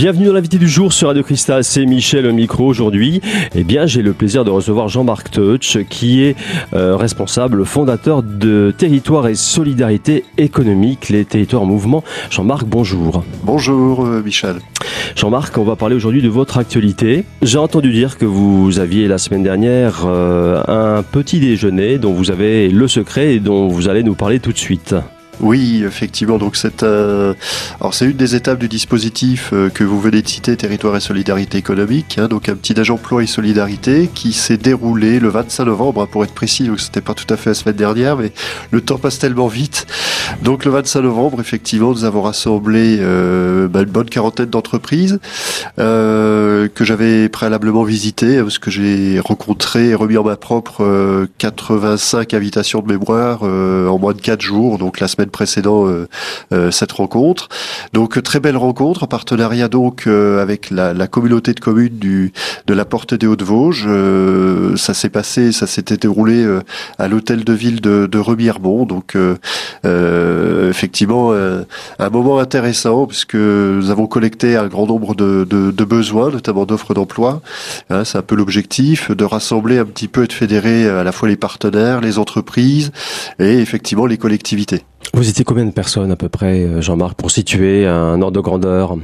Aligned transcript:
Bienvenue 0.00 0.28
dans 0.28 0.32
l'invité 0.32 0.56
du 0.56 0.66
jour 0.66 0.94
sur 0.94 1.08
Radio 1.08 1.22
Cristal, 1.22 1.62
c'est 1.62 1.84
Michel 1.84 2.24
au 2.24 2.32
micro 2.32 2.64
aujourd'hui. 2.64 3.20
Eh 3.54 3.64
bien, 3.64 3.84
j'ai 3.84 4.00
le 4.00 4.14
plaisir 4.14 4.46
de 4.46 4.50
recevoir 4.50 4.88
Jean-Marc 4.88 5.30
Teutsch, 5.30 5.76
qui 5.90 6.22
est 6.22 6.36
euh, 6.72 6.96
responsable, 6.96 7.66
fondateur 7.66 8.22
de 8.22 8.72
Territoire 8.74 9.28
et 9.28 9.34
Solidarité 9.34 10.24
économique, 10.38 11.10
les 11.10 11.26
territoires 11.26 11.64
en 11.64 11.66
mouvement. 11.66 12.02
Jean-Marc, 12.30 12.64
bonjour. 12.64 13.24
Bonjour 13.42 14.06
euh, 14.06 14.22
Michel. 14.22 14.56
Jean-Marc, 15.16 15.58
on 15.58 15.64
va 15.64 15.76
parler 15.76 15.96
aujourd'hui 15.96 16.22
de 16.22 16.30
votre 16.30 16.56
actualité. 16.56 17.26
J'ai 17.42 17.58
entendu 17.58 17.92
dire 17.92 18.16
que 18.16 18.24
vous 18.24 18.78
aviez 18.78 19.06
la 19.06 19.18
semaine 19.18 19.42
dernière 19.42 20.04
euh, 20.06 20.62
un 20.66 21.02
petit 21.02 21.40
déjeuner 21.40 21.98
dont 21.98 22.14
vous 22.14 22.30
avez 22.30 22.70
le 22.70 22.88
secret 22.88 23.34
et 23.34 23.38
dont 23.38 23.68
vous 23.68 23.90
allez 23.90 24.02
nous 24.02 24.14
parler 24.14 24.40
tout 24.40 24.52
de 24.52 24.58
suite. 24.58 24.94
Oui, 25.40 25.82
effectivement. 25.86 26.36
Donc 26.36 26.54
c'est 26.56 26.82
euh, 26.82 27.34
c'est 27.92 28.04
une 28.04 28.16
des 28.16 28.36
étapes 28.36 28.58
du 28.58 28.68
dispositif 28.68 29.50
euh, 29.52 29.70
que 29.70 29.84
vous 29.84 29.98
venez 29.98 30.20
de 30.20 30.28
citer, 30.28 30.54
territoire 30.56 30.96
et 30.96 31.00
solidarité 31.00 31.56
économique. 31.56 32.18
Hein, 32.18 32.28
donc 32.28 32.48
un 32.48 32.56
petit 32.56 32.78
âge 32.78 32.90
emploi 32.90 33.22
et 33.22 33.26
solidarité 33.26 34.10
qui 34.12 34.32
s'est 34.32 34.58
déroulé 34.58 35.18
le 35.18 35.28
25 35.28 35.64
novembre, 35.64 36.02
hein, 36.02 36.08
pour 36.10 36.24
être 36.24 36.34
précis. 36.34 36.64
Donc 36.64 36.80
c'était 36.80 37.00
pas 37.00 37.14
tout 37.14 37.32
à 37.32 37.38
fait 37.38 37.50
la 37.50 37.54
semaine 37.54 37.76
dernière, 37.76 38.16
mais 38.18 38.32
le 38.70 38.82
temps 38.82 38.98
passe 38.98 39.18
tellement 39.18 39.46
vite. 39.46 39.86
Donc 40.42 40.66
le 40.66 40.72
25 40.72 41.00
novembre, 41.00 41.40
effectivement, 41.40 41.90
nous 41.90 42.04
avons 42.04 42.22
rassemblé 42.22 42.98
euh, 43.00 43.66
bah, 43.66 43.80
une 43.80 43.90
bonne 43.90 44.10
quarantaine 44.10 44.50
d'entreprises 44.50 45.20
que 45.76 46.84
j'avais 46.84 47.28
préalablement 47.28 47.84
visitées, 47.84 48.38
hein, 48.38 48.42
parce 48.42 48.58
que 48.58 48.70
j'ai 48.70 49.20
rencontré 49.20 49.88
et 49.88 49.94
remis 49.94 50.18
en 50.18 50.24
ma 50.24 50.36
propre 50.36 51.26
85 51.38 52.34
invitations 52.34 52.80
de 52.80 52.92
mémoire 52.92 53.42
en 53.42 53.98
moins 53.98 54.12
de 54.12 54.20
4 54.20 54.40
jours. 54.40 54.78
Donc 54.78 55.00
la 55.00 55.08
semaine 55.08 55.29
précédent 55.30 55.86
euh, 55.86 56.08
euh, 56.52 56.70
cette 56.70 56.92
rencontre. 56.92 57.48
Donc 57.92 58.22
très 58.22 58.40
belle 58.40 58.56
rencontre 58.56 59.04
en 59.04 59.06
partenariat 59.06 59.68
donc 59.68 60.06
euh, 60.06 60.42
avec 60.42 60.70
la, 60.70 60.92
la, 60.92 61.06
communauté 61.06 61.54
de 61.54 61.60
communes 61.60 61.98
du 61.98 62.32
de 62.66 62.74
la 62.74 62.84
Porte 62.84 63.14
des 63.14 63.26
Hauts-de-Vosges. 63.26 63.88
ça 64.76 64.94
s'est 64.94 65.08
passé, 65.08 65.52
ça 65.52 65.66
s'était 65.66 65.96
déroulé 65.96 66.46
à 66.98 67.08
l'hôtel 67.08 67.44
de 67.44 67.52
ville 67.52 67.80
de, 67.80 68.06
de 68.06 68.18
Remiremont. 68.18 68.84
Donc 68.84 69.16
effectivement 69.84 71.32
un 71.32 72.10
moment 72.10 72.38
intéressant 72.38 73.06
puisque 73.06 73.34
nous 73.34 73.90
avons 73.90 74.06
collecté 74.06 74.56
un 74.56 74.66
grand 74.66 74.86
nombre 74.86 75.14
de, 75.14 75.46
de, 75.48 75.70
de 75.70 75.84
besoins, 75.84 76.30
notamment 76.30 76.66
d'offres 76.66 76.94
d'emploi. 76.94 77.42
Hein, 77.90 78.04
C'est 78.04 78.18
un 78.18 78.22
peu 78.22 78.36
l'objectif 78.36 79.10
de 79.10 79.24
rassembler 79.24 79.78
un 79.78 79.84
petit 79.84 80.08
peu 80.08 80.24
et 80.24 80.26
de 80.26 80.32
fédérer 80.32 80.88
à 80.88 81.04
la 81.04 81.12
fois 81.12 81.28
les 81.28 81.36
partenaires, 81.36 82.00
les 82.00 82.18
entreprises 82.18 82.92
et 83.38 83.58
effectivement 83.58 84.06
les 84.06 84.18
collectivités. 84.18 84.84
Vous 85.14 85.28
étiez 85.28 85.44
combien 85.44 85.64
de 85.64 85.72
personnes 85.72 86.10
à 86.12 86.16
peu 86.16 86.28
près, 86.28 86.60
euh, 86.60 86.80
Jean-Marc, 86.80 87.14
pour 87.14 87.30
situer 87.30 87.86
un 87.86 88.20
ordre 88.22 88.36
de 88.36 88.40
grandeur? 88.40 88.96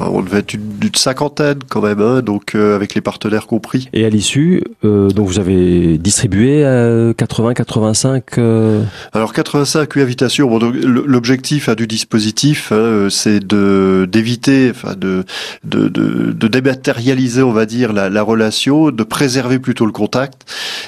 On 0.00 0.22
devait 0.22 0.38
être 0.38 0.54
une, 0.54 0.62
cinquantaine 0.94 1.58
quand 1.68 1.82
même, 1.82 2.00
hein, 2.00 2.22
donc 2.22 2.54
euh, 2.54 2.74
avec 2.74 2.94
les 2.94 3.00
partenaires 3.00 3.46
compris. 3.46 3.88
Et 3.92 4.04
à 4.04 4.08
l'issue, 4.08 4.62
euh, 4.84 5.08
donc 5.10 5.26
vous 5.26 5.38
avez 5.38 5.98
distribué 5.98 6.62
80, 7.16 7.54
85. 7.54 8.38
Alors 9.12 9.32
85 9.32 9.96
invitations. 9.96 10.48
Bon, 10.48 10.58
l'objectif 10.58 11.68
hein, 11.68 11.74
du 11.74 11.86
dispositif, 11.86 12.72
hein, 12.72 13.08
c'est 13.10 13.44
de 13.46 14.08
d'éviter, 14.10 14.70
enfin 14.70 14.94
de, 14.96 15.24
de, 15.64 15.88
de 15.88 16.32
de 16.32 16.48
dématérialiser, 16.48 17.42
on 17.42 17.52
va 17.52 17.66
dire, 17.66 17.92
la, 17.92 18.08
la, 18.08 18.22
relation, 18.22 18.90
de 18.90 19.02
préserver 19.02 19.58
plutôt 19.58 19.86
le 19.86 19.92
contact 19.92 20.42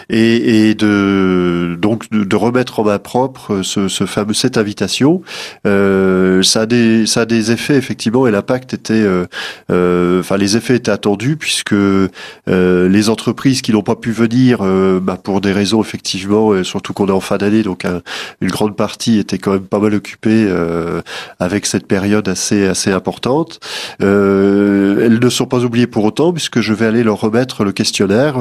et, 0.09 0.69
et 0.69 0.75
de 0.75 1.77
donc 1.81 2.11
de, 2.11 2.25
de, 2.25 2.37
remettre 2.37 2.81
en 2.81 2.85
main 2.85 2.99
propre 2.99 3.63
ce, 3.63 3.89
ce 3.89 4.07
fameux 4.07 4.35
cette 4.35 4.57
invitation. 4.57 5.23
Euh, 5.67 6.43
ça 6.43 6.63
a 6.63 6.67
des 6.67 7.07
ça 7.07 7.23
a 7.23 7.25
des 7.25 7.51
effets 7.51 7.77
effectivement 7.77 8.27
et 8.27 8.31
l'impact 8.31 8.75
était 8.75 8.98
euh, 9.03 9.27
euh, 9.71 10.21
enfin 10.21 10.37
les 10.37 10.57
effets 10.57 10.77
étaient 10.77 10.91
attendus 10.91 11.37
puisque 11.37 11.73
euh, 11.73 12.09
les 12.47 13.09
entreprises 13.09 13.63
qui 13.63 13.73
n'ont 13.73 13.83
pas 13.83 13.97
pu 13.97 14.11
venir 14.11 14.59
bah, 15.03 15.19
pour 15.23 15.41
des 15.41 15.53
raisons 15.53 15.81
effectivement, 15.81 16.63
surtout 16.65 16.93
qu'on 16.93 17.09
est 17.09 17.13
en 17.13 17.21
fin 17.21 17.37
d'année, 17.37 17.63
donc 17.63 17.85
une 18.41 18.51
grande 18.51 18.77
partie 18.77 19.19
était 19.19 19.39
quand 19.39 19.53
même 19.53 19.67
pas 19.67 19.79
mal 19.79 19.95
occupée 19.95 20.49
avec 21.39 21.67
cette 21.67 21.87
période 21.87 22.29
assez 22.29 22.67
assez 22.67 22.93
importante. 22.93 23.61
elles 24.01 25.19
ne 25.21 25.29
sont 25.29 25.47
pas 25.47 25.65
oubliées 25.65 25.87
pour 25.87 26.05
autant 26.05 26.33
puisque 26.33 26.61
je 26.61 26.73
vais 26.73 26.87
aller 26.87 27.03
leur 27.03 27.21
remettre 27.21 27.65
le 27.65 27.73
questionnaire 27.73 28.37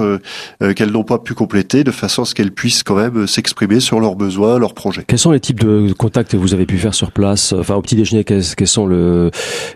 qu'elles 0.76 0.92
n'ont 0.92 1.04
pas 1.04 1.20
pu 1.20 1.34
compléter 1.34 1.84
de 1.84 1.92
façon 1.92 2.24
à 2.24 2.26
ce 2.26 2.36
qu'elles 2.36 2.52
puissent 2.52 2.84
quand 2.84 2.96
même 2.96 3.28
s'exprimer 3.28 3.80
sur 3.80 4.00
leurs 4.00 4.16
besoins, 4.16 4.60
leurs 4.60 4.74
projets. 4.74 5.04
Quels 5.08 5.20
sont 5.20 5.32
les 5.32 5.40
types 5.40 5.60
de 5.60 5.94
contacts 5.94 6.32
que 6.32 6.38
vous 6.38 6.54
avez 6.54 6.66
pu 6.66 6.78
faire 6.78 6.94
sur 6.94 7.12
place? 7.12 7.54
Enfin, 7.54 7.76
au 7.76 7.82
petit 7.82 7.96
déjeuner, 7.96 8.24
quels, 8.24 8.44
sont 8.44 8.86
le, 8.86 9.32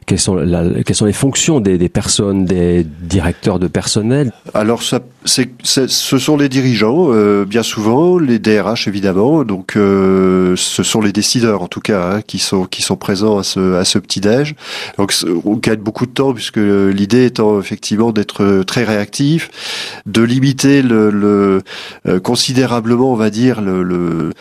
quels 0.05 0.19
sont 0.19 0.35
la, 0.35 0.63
quelles 0.85 0.95
sont 0.95 1.05
les 1.05 1.13
fonctions 1.13 1.59
des, 1.59 1.89
personnes, 1.89 2.45
des 2.45 2.83
directeurs 2.83 3.59
de 3.59 3.67
personnel? 3.67 4.31
Alors, 4.53 4.81
ce 4.83 6.17
sont 6.17 6.37
les 6.37 6.49
dirigeants, 6.49 7.07
euh, 7.09 7.45
bien 7.45 7.63
souvent, 7.63 8.17
les 8.17 8.39
DRH 8.39 8.87
évidemment. 8.87 9.43
Donc, 9.43 9.75
euh, 9.75 10.55
ce 10.55 10.83
sont 10.83 11.01
les 11.01 11.11
décideurs, 11.11 11.61
en 11.61 11.67
tout 11.67 11.79
cas, 11.79 12.15
hein, 12.15 12.21
qui 12.21 12.39
sont 12.39 12.67
présents 12.97 13.39
à 13.39 13.43
ce 13.43 13.97
petit 13.99 14.21
déj. 14.21 14.55
Donc, 14.97 15.13
on 15.45 15.55
gagne 15.55 15.79
beaucoup 15.79 16.05
de 16.05 16.11
temps 16.11 16.33
puisque 16.33 16.57
l'idée 16.57 17.25
étant 17.25 17.59
effectivement 17.59 18.11
d'être 18.11 18.63
très 18.63 18.83
réactif, 18.83 19.49
de 20.05 20.21
limiter 20.21 20.81
le, 20.81 21.09
le 21.09 21.61
euh, 22.07 22.19
considérablement, 22.19 23.11
on 23.11 23.15
va 23.15 23.29
dire, 23.29 23.61
le, 23.61 24.31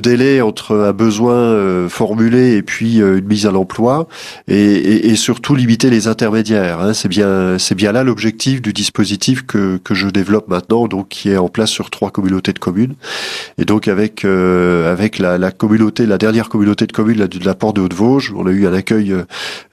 délai 0.00 0.40
entre 0.40 0.76
un 0.76 0.92
besoin 0.92 1.34
euh, 1.34 1.88
formulé 1.88 2.56
et 2.56 2.62
puis 2.62 2.98
une 2.98 3.26
mise 3.26 3.46
à 3.46 3.50
l'emploi, 3.50 4.06
et 4.46 5.16
surtout 5.16 5.54
limiter 5.54 5.77
les 5.86 6.08
intermédiaires. 6.08 6.80
Hein. 6.80 6.92
C'est 6.94 7.08
bien, 7.08 7.56
c'est 7.58 7.74
bien 7.74 7.92
là 7.92 8.02
l'objectif 8.02 8.60
du 8.60 8.72
dispositif 8.72 9.46
que, 9.46 9.78
que 9.78 9.94
je 9.94 10.08
développe 10.08 10.48
maintenant, 10.48 10.88
donc 10.88 11.08
qui 11.08 11.30
est 11.30 11.36
en 11.36 11.48
place 11.48 11.70
sur 11.70 11.90
trois 11.90 12.10
communautés 12.10 12.52
de 12.52 12.58
communes. 12.58 12.94
Et 13.56 13.64
donc 13.64 13.86
avec 13.86 14.24
euh, 14.24 14.92
avec 14.92 15.18
la, 15.18 15.38
la, 15.38 15.50
communauté, 15.52 16.06
la 16.06 16.18
dernière 16.18 16.48
communauté 16.48 16.86
de 16.86 16.92
communes 16.92 17.26
de 17.26 17.44
la 17.44 17.54
Porte 17.54 17.76
de 17.76 17.82
Haute-Vosges, 17.82 18.34
on 18.36 18.46
a 18.46 18.50
eu 18.50 18.66
un 18.66 18.72
accueil 18.72 19.14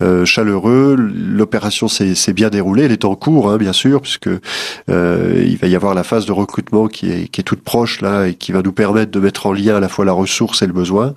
euh, 0.01 0.25
chaleureux. 0.25 0.95
L'opération 0.95 1.88
s'est 1.88 2.33
bien 2.33 2.49
déroulée, 2.49 2.83
elle 2.83 2.91
est 2.91 3.05
en 3.05 3.15
cours, 3.15 3.49
hein, 3.49 3.57
bien 3.57 3.73
sûr, 3.73 4.01
puisque 4.01 4.29
euh, 4.89 5.44
il 5.45 5.57
va 5.57 5.67
y 5.67 5.75
avoir 5.75 5.95
la 5.95 6.03
phase 6.03 6.25
de 6.25 6.31
recrutement 6.31 6.88
qui 6.88 7.09
est 7.11 7.27
qui 7.27 7.41
est 7.41 7.44
toute 7.44 7.61
proche 7.61 8.01
là 8.01 8.27
et 8.27 8.35
qui 8.35 8.51
va 8.51 8.61
nous 8.61 8.73
permettre 8.73 9.11
de 9.11 9.19
mettre 9.19 9.47
en 9.47 9.53
lien 9.53 9.77
à 9.77 9.79
la 9.79 9.89
fois 9.89 10.05
la 10.05 10.13
ressource 10.13 10.61
et 10.61 10.67
le 10.67 10.73
besoin. 10.73 11.15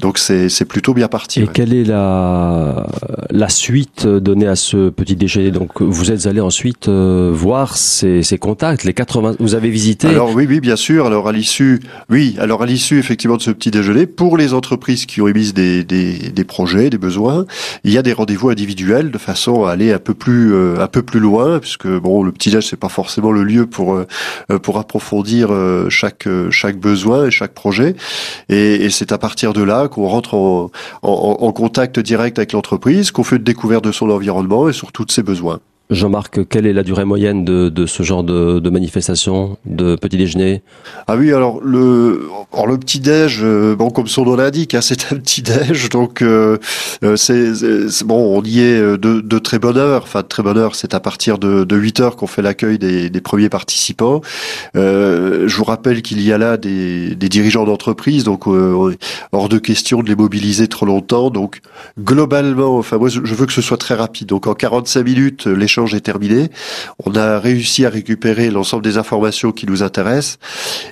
Donc 0.00 0.18
c'est 0.18 0.48
c'est 0.48 0.64
plutôt 0.64 0.94
bien 0.94 1.08
parti. 1.08 1.42
Et 1.42 1.46
quelle 1.46 1.74
est 1.74 1.84
la 1.84 2.86
la 3.30 3.48
suite 3.48 4.06
donné 4.22 4.46
à 4.46 4.56
ce 4.56 4.88
petit 4.88 5.16
déjeuner. 5.16 5.50
Donc 5.50 5.82
vous 5.82 6.10
êtes 6.10 6.26
allé 6.26 6.40
ensuite 6.40 6.88
euh, 6.88 7.30
voir 7.32 7.76
ces, 7.76 8.22
ces, 8.22 8.38
contacts, 8.38 8.84
les 8.84 8.94
80. 8.94 9.36
Vous 9.38 9.54
avez 9.54 9.70
visité 9.70 10.08
Alors 10.08 10.34
oui, 10.34 10.46
oui, 10.48 10.60
bien 10.60 10.76
sûr. 10.76 11.06
Alors 11.06 11.28
à 11.28 11.32
l'issue, 11.32 11.80
oui, 12.10 12.36
alors 12.38 12.62
à 12.62 12.66
l'issue 12.66 12.98
effectivement 12.98 13.36
de 13.36 13.42
ce 13.42 13.50
petit 13.50 13.70
déjeuner, 13.70 14.06
pour 14.06 14.36
les 14.36 14.54
entreprises 14.54 15.06
qui 15.06 15.20
ont 15.20 15.28
émis 15.28 15.52
des, 15.52 15.84
des, 15.84 16.30
des 16.30 16.44
projets, 16.44 16.90
des 16.90 16.98
besoins, 16.98 17.44
il 17.84 17.92
y 17.92 17.98
a 17.98 18.02
des 18.02 18.12
rendez-vous 18.12 18.50
individuels 18.50 19.10
de 19.10 19.18
façon 19.18 19.64
à 19.64 19.72
aller 19.72 19.92
un 19.92 19.98
peu 19.98 20.14
plus 20.14 20.54
euh, 20.54 20.80
un 20.80 20.86
peu 20.86 21.02
plus 21.02 21.20
loin, 21.20 21.58
puisque 21.58 21.88
bon, 21.88 22.22
le 22.22 22.32
petit 22.32 22.50
déj 22.50 22.66
c'est 22.68 22.76
pas 22.76 22.88
forcément 22.88 23.32
le 23.32 23.42
lieu 23.42 23.66
pour 23.66 23.94
euh, 23.94 24.06
pour 24.62 24.78
approfondir 24.78 25.50
chaque 25.88 26.28
chaque 26.50 26.78
besoin 26.78 27.26
et 27.26 27.30
chaque 27.30 27.52
projet. 27.52 27.96
Et, 28.48 28.84
et 28.84 28.90
c'est 28.90 29.12
à 29.12 29.18
partir 29.18 29.52
de 29.52 29.62
là 29.62 29.88
qu'on 29.88 30.06
rentre 30.06 30.34
en, 30.34 30.70
en, 31.02 31.36
en 31.40 31.52
contact 31.52 31.98
direct 32.00 32.38
avec 32.38 32.52
l'entreprise, 32.52 33.10
qu'on 33.10 33.24
fait 33.24 33.36
une 33.36 33.42
découverte 33.42 33.84
de 33.84 33.92
son 33.92 34.06
environnement 34.12 34.68
et 34.68 34.72
sur 34.72 34.92
tous 34.92 35.06
ses 35.08 35.22
besoins. 35.22 35.60
Jean-Marc, 35.94 36.48
quelle 36.48 36.66
est 36.66 36.72
la 36.72 36.82
durée 36.82 37.04
moyenne 37.04 37.44
de, 37.44 37.86
ce 37.86 38.02
genre 38.02 38.24
de, 38.24 38.70
manifestation, 38.70 39.58
de 39.66 39.96
petit 39.96 40.16
déjeuner? 40.16 40.62
Ah 41.06 41.16
oui, 41.16 41.32
alors 41.32 41.60
le, 41.62 42.28
le 42.66 42.78
petit 42.78 43.00
déj, 43.00 43.40
euh, 43.42 43.76
bon 43.76 43.90
comme 43.90 44.06
son 44.06 44.24
nom 44.24 44.36
l'indique, 44.36 44.74
hein, 44.74 44.80
c'est 44.82 45.12
un 45.12 45.16
petit 45.16 45.42
déj, 45.42 45.88
donc 45.88 46.22
euh, 46.22 46.58
euh 47.04 47.16
c'est 47.16 48.04
bon, 48.04 48.38
on 48.38 48.42
y 48.42 48.60
est 48.60 48.98
de, 48.98 49.38
très 49.38 49.58
bonne 49.58 49.76
heure. 49.76 50.02
Enfin, 50.04 50.22
de 50.22 50.26
très 50.26 50.42
bonne 50.42 50.58
heure, 50.58 50.74
c'est 50.74 50.94
à 50.94 51.00
partir 51.00 51.38
de, 51.38 51.64
de 51.64 51.76
8 51.76 52.00
heures 52.00 52.16
qu'on 52.16 52.26
fait 52.26 52.42
l'accueil 52.42 52.78
des, 52.78 53.10
premiers 53.20 53.48
participants. 53.48 54.20
Je 54.74 55.54
vous 55.54 55.64
rappelle 55.64 56.02
qu'il 56.02 56.20
y 56.20 56.32
a 56.32 56.38
là 56.38 56.56
des, 56.56 57.14
dirigeants 57.14 57.64
d'entreprise, 57.64 58.24
donc 58.24 58.46
hors 58.46 59.48
de 59.48 59.58
question 59.58 60.02
de 60.02 60.08
les 60.08 60.16
mobiliser 60.16 60.68
trop 60.68 60.86
longtemps. 60.86 61.30
Donc 61.30 61.60
globalement, 61.98 62.78
enfin 62.78 62.98
je 63.06 63.34
veux 63.34 63.46
que 63.46 63.52
ce 63.52 63.62
soit 63.62 63.76
très 63.76 63.94
rapide. 63.94 64.28
Donc 64.28 64.46
en 64.46 64.54
45 64.54 65.02
minutes, 65.04 65.46
l'échange 65.46 65.81
est 65.88 66.00
terminé. 66.00 66.50
On 67.04 67.14
a 67.14 67.38
réussi 67.38 67.84
à 67.84 67.90
récupérer 67.90 68.50
l'ensemble 68.50 68.82
des 68.82 68.98
informations 68.98 69.52
qui 69.52 69.66
nous 69.66 69.82
intéressent. 69.82 70.38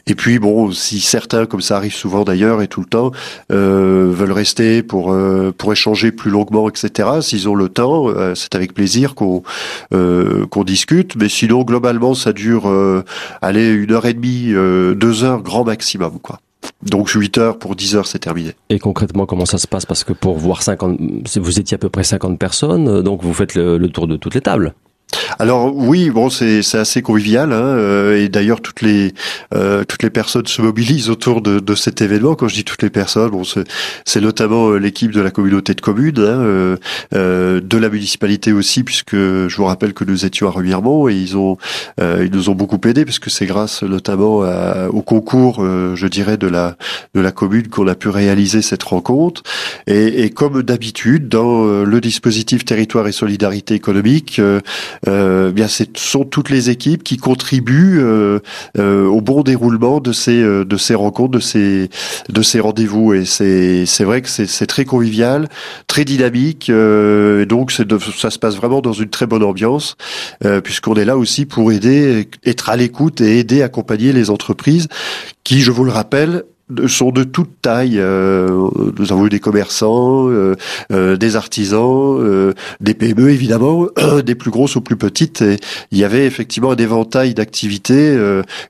Et 0.07 0.15
puis 0.15 0.39
bon, 0.39 0.73
si 0.73 1.01
certains, 1.01 1.47
comme 1.47 1.61
ça 1.61 1.77
arrive 1.77 1.95
souvent 1.95 2.25
d'ailleurs 2.25 2.63
et 2.63 2.69
tout 2.69 2.81
le 2.81 2.87
temps, 2.87 3.13
euh, 3.53 4.11
veulent 4.13 4.33
rester 4.33 4.83
pour 4.83 5.13
euh, 5.13 5.53
pour 5.57 5.73
échanger 5.73 6.13
plus 6.13 6.31
longuement, 6.31 6.69
etc. 6.69 7.09
S'ils 7.23 7.49
ont 7.49 7.55
le 7.55 7.69
temps, 7.69 8.09
euh, 8.09 8.35
c'est 8.35 8.55
avec 8.55 8.75
plaisir 8.75 9.15
qu'on 9.15 9.43
qu'on 9.91 10.65
discute. 10.65 11.17
Mais 11.17 11.29
sinon, 11.29 11.63
globalement, 11.63 12.15
ça 12.15 12.33
dure 12.33 12.71
allez 13.43 13.69
une 13.69 13.93
heure 13.93 14.07
et 14.07 14.15
demie, 14.15 14.53
deux 14.97 15.25
heures 15.25 15.43
grand 15.43 15.65
maximum, 15.65 16.19
quoi. 16.21 16.41
Donc 16.83 17.11
8 17.11 17.39
heures 17.39 17.59
pour 17.59 17.77
10 17.77 17.97
heures, 17.97 18.07
c'est 18.07 18.19
terminé. 18.19 18.53
Et 18.71 18.79
concrètement, 18.79 19.27
comment 19.27 19.45
ça 19.45 19.59
se 19.59 19.67
passe? 19.67 19.85
Parce 19.85 20.05
que 20.05 20.13
pour 20.13 20.37
voir 20.39 20.63
50, 20.63 20.99
vous 21.37 21.61
étiez 21.61 21.75
à 21.75 21.79
peu 21.79 21.91
près 21.91 22.05
50 22.05 22.39
personnes, 22.39 23.03
donc 23.03 23.23
vous 23.23 23.35
faites 23.35 23.55
le, 23.55 23.77
le 23.77 23.89
tour 23.89 24.07
de 24.07 24.17
toutes 24.17 24.35
les 24.35 24.41
tables. 24.41 24.75
Alors 25.41 25.75
oui, 25.75 26.11
bon, 26.11 26.29
c'est 26.29 26.61
assez 26.75 27.01
convivial, 27.01 27.55
hein, 27.55 27.63
euh, 27.63 28.23
et 28.23 28.29
d'ailleurs 28.29 28.61
toutes 28.61 28.83
les 28.83 29.15
euh, 29.55 29.85
toutes 29.85 30.03
les 30.03 30.11
personnes 30.11 30.47
se 30.47 30.61
mobilisent 30.61 31.09
autour 31.09 31.41
de, 31.41 31.75
cet 31.75 32.03
événement. 32.03 32.35
Quand 32.35 32.47
je 32.47 32.57
dis 32.57 32.65
toutes 32.65 32.83
les 32.83 32.91
personnes, 32.91 33.31
bon, 33.31 33.43
c'est 34.05 34.21
notamment 34.21 34.69
euh, 34.69 34.77
l'équipe 34.77 35.13
de 35.13 35.21
la 35.23 35.31
communauté 35.31 35.73
de 35.73 35.81
communes, 35.81 36.19
hein, 36.19 36.77
de 37.13 37.79
la 37.79 37.89
municipalité 37.89 38.53
aussi, 38.53 38.85
puisque 38.85 39.17
je 39.17 39.57
vous 39.57 39.65
rappelle 39.65 39.95
que 39.95 40.05
nous 40.05 40.27
étions 40.27 40.47
à 40.47 40.51
Remiremont 40.51 41.09
et 41.09 41.15
ils 41.15 41.39
ont 41.39 41.57
ils 41.99 42.31
nous 42.31 42.51
ont 42.51 42.55
beaucoup 42.55 42.81
aidés, 42.87 43.07
puisque 43.07 43.31
c'est 43.31 43.47
grâce 43.47 43.83
notamment 43.83 44.41
au 44.89 45.01
concours, 45.01 45.65
je 45.65 46.07
dirais, 46.07 46.37
de 46.37 46.49
la 46.49 46.77
de 47.15 47.21
la 47.23 47.33
commune 47.33 47.69
qu'on 47.69 47.89
a 47.89 47.95
pu 47.95 48.11
réaliser 48.11 48.61
cette 48.61 48.83
rencontre. 48.83 49.43
Et, 49.87 50.29
comme 50.29 50.63
d'habitude, 50.63 51.29
dans 51.29 51.83
le 51.83 52.01
dispositif 52.03 52.67
territoire 52.67 53.09
et 53.09 53.13
solidarité 53.13 53.75
économique 53.75 54.39
bien 55.53 55.69
ce 55.69 55.85
sont 55.97 56.25
toutes 56.25 56.51
les 56.51 56.71
équipes 56.71 57.03
qui 57.03 57.17
contribuent 57.17 58.01
euh, 58.01 58.41
euh, 58.79 59.07
au 59.07 59.21
bon 59.21 59.43
déroulement 59.43 60.01
de 60.01 60.13
ces 60.13 60.41
de 60.43 60.77
ces 60.77 60.95
rencontres, 60.95 61.33
de 61.33 61.41
ces 61.41 61.91
de 62.29 62.43
ces 62.43 62.61
rendez-vous. 62.61 63.15
Et 63.15 63.25
c'est 63.25 63.87
c'est 63.87 64.05
vrai 64.05 64.23
que 64.23 64.29
c'est 64.29 64.67
très 64.67 64.85
convivial, 64.85 65.49
très 65.87 66.05
dynamique. 66.05 66.71
donc 66.71 67.73
ça 67.73 68.31
se 68.31 68.39
passe 68.39 68.57
vraiment 68.57 68.81
dans 68.81 68.93
une 68.93 69.11
très 69.11 69.27
bonne 69.27 69.43
ambiance, 69.43 69.97
puisqu'on 70.65 70.95
est 70.95 71.05
là 71.05 71.17
aussi 71.17 71.47
pour 71.47 71.73
aider, 71.73 72.29
être 72.45 72.69
à 72.69 72.77
l'écoute 72.77 73.21
et 73.21 73.39
aider, 73.39 73.63
accompagner 73.63 74.13
les 74.13 74.31
entreprises 74.31 74.89
qui, 75.45 75.61
je 75.61 75.71
vous 75.71 75.85
le 75.85 75.91
rappelle, 75.91 76.45
sont 76.87 77.11
de 77.11 77.25
toute 77.25 77.61
taille. 77.63 77.99
Euh, 77.99 78.69
nous 78.99 79.13
avons 79.13 79.27
eu 79.27 79.29
des 79.29 79.41
commerçants, 79.41 80.29
euh, 80.29 80.57
euh, 80.93 81.17
des 81.17 81.37
artisans, 81.37 82.19
des 82.81 82.95
PME 82.95 83.31
évidemment, 83.31 83.87
des 84.25 84.35
plus 84.35 84.51
grosses 84.51 84.77
aux 84.77 84.81
plus 84.81 84.97
petites. 84.97 85.43
Et 85.43 85.59
il 85.91 85.99
y 85.99 86.05
avait 86.05 86.27
effectivement 86.27 86.73
un 86.73 86.77
éventail 86.77 87.35
d'activités, 87.35 88.17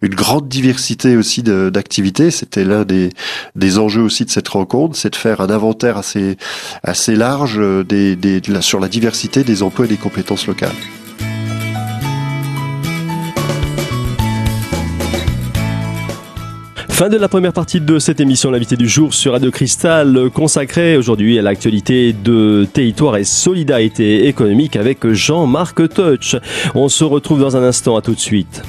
une 0.02 0.14
grande 0.14 0.48
diversité 0.48 1.16
aussi 1.16 1.42
d'activités. 1.42 2.30
C'était 2.30 2.64
l'un 2.64 2.84
des, 2.84 3.10
des 3.56 3.78
enjeux 3.78 4.02
aussi 4.02 4.24
de 4.24 4.30
cette 4.30 4.48
rencontre, 4.48 4.96
c'est 4.96 5.10
de 5.10 5.16
faire 5.16 5.40
un 5.40 5.50
inventaire 5.50 5.96
assez 5.96 6.36
assez 6.82 7.16
large 7.16 7.60
des, 7.86 8.42
sur 8.60 8.80
la 8.80 8.88
diversité 8.88 9.44
des 9.44 9.62
emplois 9.62 9.86
et 9.86 9.88
des 9.88 9.96
compétences 9.96 10.46
locales. 10.46 10.70
Fin 17.00 17.08
de 17.08 17.16
la 17.16 17.28
première 17.28 17.54
partie 17.54 17.80
de 17.80 17.98
cette 17.98 18.20
émission, 18.20 18.50
l'invité 18.50 18.76
du 18.76 18.86
jour 18.86 19.14
sur 19.14 19.32
Radio 19.32 19.50
Cristal, 19.50 20.28
consacrée 20.34 20.98
aujourd'hui 20.98 21.38
à 21.38 21.42
l'actualité 21.42 22.12
de 22.12 22.68
territoire 22.70 23.16
et 23.16 23.24
solidarité 23.24 24.26
économique 24.26 24.76
avec 24.76 25.08
Jean-Marc 25.10 25.88
Touch. 25.94 26.36
On 26.74 26.90
se 26.90 27.02
retrouve 27.04 27.40
dans 27.40 27.56
un 27.56 27.62
instant, 27.62 27.96
à 27.96 28.02
tout 28.02 28.12
de 28.12 28.20
suite. 28.20 28.62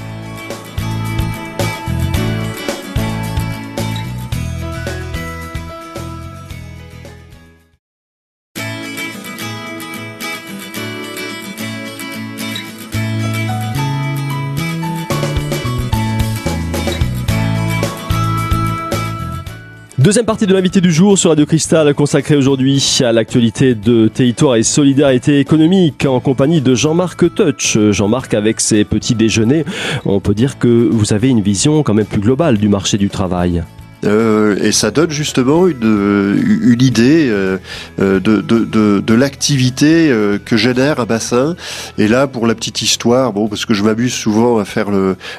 Deuxième 20.02 20.26
partie 20.26 20.48
de 20.48 20.52
l'invité 20.52 20.80
du 20.80 20.90
jour 20.90 21.16
sur 21.16 21.30
Radio 21.30 21.46
Cristal 21.46 21.94
consacrée 21.94 22.34
aujourd'hui 22.34 22.98
à 23.04 23.12
l'actualité 23.12 23.76
de 23.76 24.08
territoire 24.08 24.56
et 24.56 24.64
solidarité 24.64 25.38
économique 25.38 26.06
en 26.06 26.18
compagnie 26.18 26.60
de 26.60 26.74
Jean-Marc 26.74 27.32
Touch. 27.36 27.78
Jean-Marc 27.92 28.34
avec 28.34 28.60
ses 28.60 28.82
petits 28.82 29.14
déjeuners, 29.14 29.64
on 30.04 30.18
peut 30.18 30.34
dire 30.34 30.58
que 30.58 30.66
vous 30.66 31.12
avez 31.12 31.28
une 31.28 31.40
vision 31.40 31.84
quand 31.84 31.94
même 31.94 32.06
plus 32.06 32.20
globale 32.20 32.58
du 32.58 32.68
marché 32.68 32.98
du 32.98 33.10
travail. 33.10 33.62
Euh, 34.04 34.56
et 34.62 34.72
ça 34.72 34.90
donne 34.90 35.10
justement 35.10 35.66
une, 35.66 36.60
une 36.62 36.82
idée 36.82 37.28
euh, 37.30 37.58
de, 37.98 38.18
de, 38.18 38.40
de, 38.40 39.00
de 39.00 39.14
l'activité 39.14 40.10
euh, 40.10 40.38
que 40.44 40.56
génère 40.56 41.00
un 41.00 41.04
bassin. 41.04 41.56
Et 41.98 42.08
là, 42.08 42.26
pour 42.26 42.46
la 42.46 42.54
petite 42.54 42.82
histoire, 42.82 43.32
bon, 43.32 43.48
parce 43.48 43.66
que 43.66 43.74
je 43.74 43.82
m'amuse 43.82 44.12
souvent 44.12 44.58
à 44.58 44.64
faire 44.64 44.88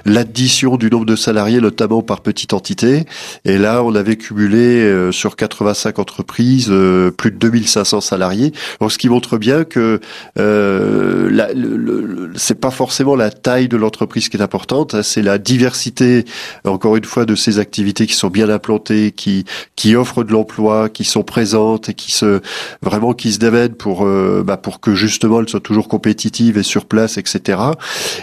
l'addition 0.06 0.77
du 0.77 0.89
nombre 0.89 1.06
de 1.06 1.15
salariés, 1.15 1.60
notamment 1.60 2.01
par 2.01 2.21
petite 2.21 2.54
entité. 2.54 3.06
Et 3.45 3.57
là, 3.57 3.83
on 3.83 3.95
avait 3.95 4.15
cumulé 4.15 5.10
sur 5.12 5.36
85 5.36 6.00
entreprises 6.00 6.71
plus 7.18 7.31
de 7.31 7.38
2500 7.38 8.01
salariés. 8.01 8.54
Donc, 8.80 8.92
ce 8.92 8.98
qui 8.98 9.10
montre 9.10 9.38
bien 9.38 9.63
que 9.63 10.00
euh, 10.39 12.31
c'est 12.36 12.60
pas 12.60 12.71
forcément 12.71 13.15
la 13.15 13.30
taille 13.30 13.68
de 13.68 13.77
l'entreprise 13.77 14.30
qui 14.30 14.38
est 14.38 14.42
importante, 14.42 14.95
hein, 14.95 15.04
c'est 15.04 15.21
la 15.21 15.38
diversité, 15.38 16.25
encore 16.65 16.95
une 16.95 17.06
fois, 17.06 17.25
de 17.25 17.36
ces 17.36 17.60
activités 17.60 18.07
qui 18.07 18.13
sont 18.13 18.30
bien 18.30 18.50
implantées, 18.53 19.11
qui 19.11 19.45
qui 19.75 19.95
offrent 19.95 20.23
de 20.23 20.31
l'emploi, 20.31 20.89
qui 20.89 21.03
sont 21.03 21.23
présentes 21.23 21.89
et 21.89 21.94
qui 21.94 22.11
se 22.11 22.41
vraiment 22.81 23.13
qui 23.13 23.33
se 23.33 23.39
démènent 23.39 23.75
pour 23.75 24.05
euh, 24.05 24.44
bah, 24.45 24.57
pour 24.57 24.79
que 24.79 24.95
justement 24.95 25.39
elles 25.41 25.50
soient 25.50 25.59
toujours 25.59 25.88
compétitives 25.88 26.57
et 26.57 26.63
sur 26.63 26.85
place, 26.85 27.17
etc. 27.17 27.59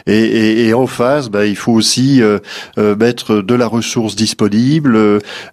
Et, 0.07 0.15
et, 0.15 0.69
et 0.69 0.75
en 0.75 0.87
face, 0.87 1.29
bah, 1.29 1.47
il 1.47 1.57
faut 1.57 1.73
aussi 1.73 2.23
euh, 2.23 2.39
euh, 2.79 2.97
mettre 2.97 3.43
de 3.43 3.55
la 3.55 3.67
ressource 3.67 4.17
disponible. 4.17 4.99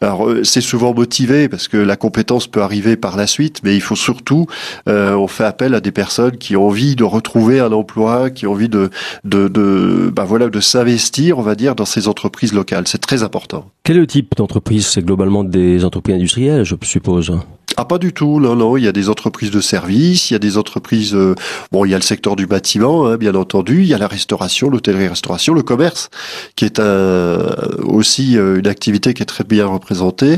Alors 0.02 0.30
c'est 0.44 0.62
souvent 0.62 0.94
motivé 0.94 1.50
parce 1.50 1.68
que 1.68 1.78
la 1.78 1.96
compétence 1.96 2.48
peut 2.48 2.62
arriver 2.62 2.96
par 2.96 3.18
la 3.18 3.28
suite, 3.28 3.62
mais 3.64 3.76
il 3.76 3.82
faut 3.82 3.96
surtout 3.96 4.46
on 4.88 5.28
fait 5.28 5.44
appel 5.44 5.74
à 5.74 5.82
des 5.82 5.92
personnes 5.92 6.38
qui 6.38 6.56
ont 6.56 6.68
envie 6.68 6.96
de 6.96 7.04
retrouver 7.04 7.60
un 7.60 7.72
emploi, 7.72 8.30
qui 8.30 8.48
ont 8.48 8.52
envie 8.52 8.70
de 8.70 8.90
de, 9.24 9.48
de 9.48 10.12
bah 10.14 10.26
voilà 10.26 10.48
de 10.50 10.60
s'investir, 10.60 11.40
on 11.40 11.42
va 11.42 11.56
dire, 11.56 11.76
dans 11.76 11.86
ces 11.86 12.08
entreprises 12.08 12.54
locales. 12.54 12.88
C'est 12.88 13.00
très 13.00 13.24
important. 13.24 13.70
Quel 13.84 13.98
est 13.98 14.02
le 14.02 14.08
type 14.08 14.36
d'entreprise 14.36 14.67
c'est 14.82 15.04
globalement 15.04 15.44
des 15.44 15.86
entreprises 15.86 16.16
industrielles, 16.16 16.64
je 16.64 16.76
suppose. 16.84 17.32
Ah 17.80 17.86
pas 17.86 18.00
du 18.00 18.12
tout, 18.12 18.40
non 18.40 18.56
non, 18.56 18.76
il 18.76 18.86
y 18.86 18.88
a 18.88 18.92
des 18.92 19.08
entreprises 19.08 19.52
de 19.52 19.62
services, 19.62 20.32
il 20.32 20.34
y 20.34 20.36
a 20.36 20.40
des 20.40 20.58
entreprises 20.58 21.14
euh, 21.14 21.36
bon, 21.72 21.86
il 21.86 21.92
y 21.92 21.94
a 21.94 21.98
le 21.98 22.02
secteur 22.02 22.36
du 22.36 22.48
bâtiment 22.48 23.06
hein, 23.06 23.18
bien 23.18 23.36
entendu, 23.36 23.84
il 23.84 23.88
y 23.88 23.94
a 23.94 24.00
la 24.00 24.08
restauration, 24.08 24.72
l'hôtellerie-restauration, 24.72 25.54
le 25.54 25.62
commerce 25.62 26.10
qui 26.56 26.66
est 26.66 26.80
un, 26.80 27.56
aussi 27.84 28.36
euh, 28.36 28.58
une 28.58 28.66
activité 28.66 29.14
qui 29.14 29.22
est 29.22 29.28
très 29.28 29.44
bien 29.44 29.68
représentée. 29.68 30.38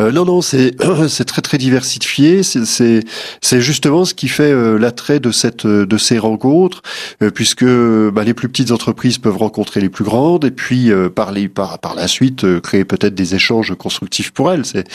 Euh, 0.00 0.10
non 0.10 0.24
non, 0.24 0.42
c'est 0.42 0.74
c'est 1.08 1.24
très 1.24 1.40
très 1.40 1.56
diversifié, 1.56 2.42
c'est 2.42 3.04
c'est 3.40 3.60
justement 3.60 4.04
ce 4.04 4.14
qui 4.14 4.26
fait 4.26 4.52
l'attrait 4.76 5.20
de 5.20 5.30
cette 5.30 5.64
de 5.64 5.98
ces 5.98 6.18
rencontres 6.18 6.82
puisque 7.32 7.64
bah, 7.64 8.24
les 8.24 8.34
plus 8.34 8.48
petites 8.48 8.72
entreprises 8.72 9.18
peuvent 9.18 9.36
rencontrer 9.36 9.80
les 9.80 9.88
plus 9.88 10.02
grandes 10.02 10.44
et 10.46 10.50
puis 10.50 10.90
parler 11.14 11.48
par 11.48 11.78
par 11.78 11.94
la 11.94 12.08
suite 12.08 12.60
créer 12.60 12.84
peut-être 12.84 13.14
des 13.14 13.36
échanges 13.36 13.72
constructifs 13.76 14.32
pour 14.32 14.50
elles, 14.50 14.66
c'est 14.66 14.88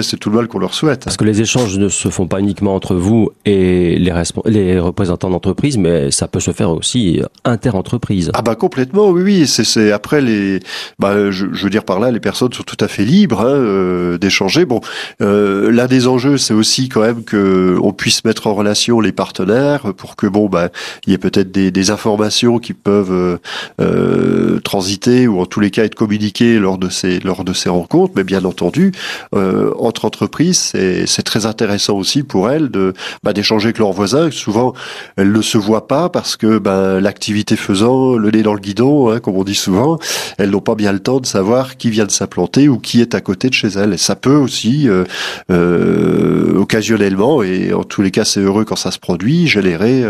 c'est 0.00 0.16
tout 0.16 0.30
le 0.30 0.36
mal 0.36 0.48
qu'on 0.48 0.60
leur 0.60 0.72
souhaite. 0.72 1.04
Que 1.25 1.25
les 1.26 1.40
échanges 1.40 1.78
ne 1.78 1.88
se 1.88 2.08
font 2.08 2.26
pas 2.26 2.40
uniquement 2.40 2.74
entre 2.74 2.94
vous 2.94 3.30
et 3.44 3.98
les, 3.98 4.80
représentants 4.80 5.30
d'entreprise, 5.30 5.76
mais 5.76 6.10
ça 6.10 6.28
peut 6.28 6.40
se 6.40 6.52
faire 6.52 6.70
aussi 6.70 7.20
inter-entreprise. 7.44 8.30
Ah 8.34 8.42
bah 8.42 8.54
complètement, 8.54 9.10
oui, 9.10 9.22
oui. 9.22 9.46
C'est 9.46 9.92
après 9.92 10.20
les, 10.20 10.60
bah 10.98 11.30
je, 11.30 11.46
je, 11.52 11.64
veux 11.64 11.70
dire 11.70 11.84
par 11.84 12.00
là, 12.00 12.10
les 12.10 12.20
personnes 12.20 12.52
sont 12.52 12.62
tout 12.62 12.76
à 12.80 12.88
fait 12.88 13.04
libres 13.04 13.40
hein, 13.40 13.48
euh, 13.48 14.18
d'échanger. 14.18 14.64
Bon, 14.64 14.80
euh, 15.20 15.70
l'un 15.70 15.86
des 15.86 16.06
enjeux, 16.06 16.38
c'est 16.38 16.54
aussi 16.54 16.88
quand 16.88 17.02
même 17.02 17.24
que 17.24 17.78
on 17.82 17.92
puisse 17.92 18.24
mettre 18.24 18.46
en 18.46 18.54
relation 18.54 19.00
les 19.00 19.12
partenaires 19.12 19.94
pour 19.94 20.16
que 20.16 20.26
bon 20.26 20.48
bah 20.48 20.70
il 21.06 21.12
y 21.12 21.14
ait 21.14 21.18
peut-être 21.18 21.50
des, 21.50 21.70
des, 21.70 21.90
informations 21.90 22.58
qui 22.58 22.72
peuvent 22.72 23.12
euh, 23.12 23.38
euh, 23.80 24.60
transiter 24.60 25.28
ou 25.28 25.40
en 25.40 25.46
tous 25.46 25.60
les 25.60 25.70
cas 25.70 25.84
être 25.84 25.94
communiquées 25.94 26.58
lors 26.58 26.78
de 26.78 26.88
ces 26.88 27.20
lors 27.20 27.44
de 27.44 27.52
ces 27.52 27.68
rencontres. 27.68 28.12
Mais 28.16 28.24
bien 28.24 28.44
entendu, 28.44 28.92
euh, 29.34 29.72
entre 29.78 30.04
entreprises, 30.04 30.58
c'est 30.58 31.15
c'est 31.16 31.22
très 31.22 31.46
intéressant 31.46 31.94
aussi 31.94 32.22
pour 32.22 32.50
elles 32.50 32.70
de 32.70 32.92
bah, 33.22 33.32
d'échanger 33.32 33.66
avec 33.66 33.78
leurs 33.78 33.92
voisins. 33.92 34.30
Souvent, 34.30 34.74
elles 35.16 35.32
ne 35.32 35.42
se 35.42 35.58
voient 35.58 35.88
pas 35.88 36.08
parce 36.08 36.36
que 36.36 36.58
bah, 36.58 37.00
l'activité 37.00 37.56
faisant, 37.56 38.16
le 38.16 38.30
nez 38.30 38.42
dans 38.42 38.54
le 38.54 38.60
guidon, 38.60 39.10
hein, 39.10 39.18
comme 39.18 39.36
on 39.36 39.44
dit 39.44 39.54
souvent, 39.54 39.98
elles 40.38 40.50
n'ont 40.50 40.60
pas 40.60 40.74
bien 40.74 40.92
le 40.92 41.00
temps 41.00 41.20
de 41.20 41.26
savoir 41.26 41.76
qui 41.76 41.90
vient 41.90 42.04
de 42.04 42.10
s'implanter 42.10 42.68
ou 42.68 42.78
qui 42.78 43.00
est 43.00 43.14
à 43.14 43.20
côté 43.20 43.48
de 43.48 43.54
chez 43.54 43.68
elles. 43.68 43.94
Et 43.94 43.98
ça 43.98 44.14
peut 44.14 44.36
aussi, 44.36 44.88
euh, 44.88 45.04
euh, 45.50 46.56
occasionnellement, 46.56 47.42
et 47.42 47.72
en 47.72 47.84
tous 47.84 48.02
les 48.02 48.10
cas 48.10 48.24
c'est 48.24 48.40
heureux 48.40 48.64
quand 48.64 48.76
ça 48.76 48.90
se 48.90 48.98
produit, 48.98 49.46
générer 49.46 50.04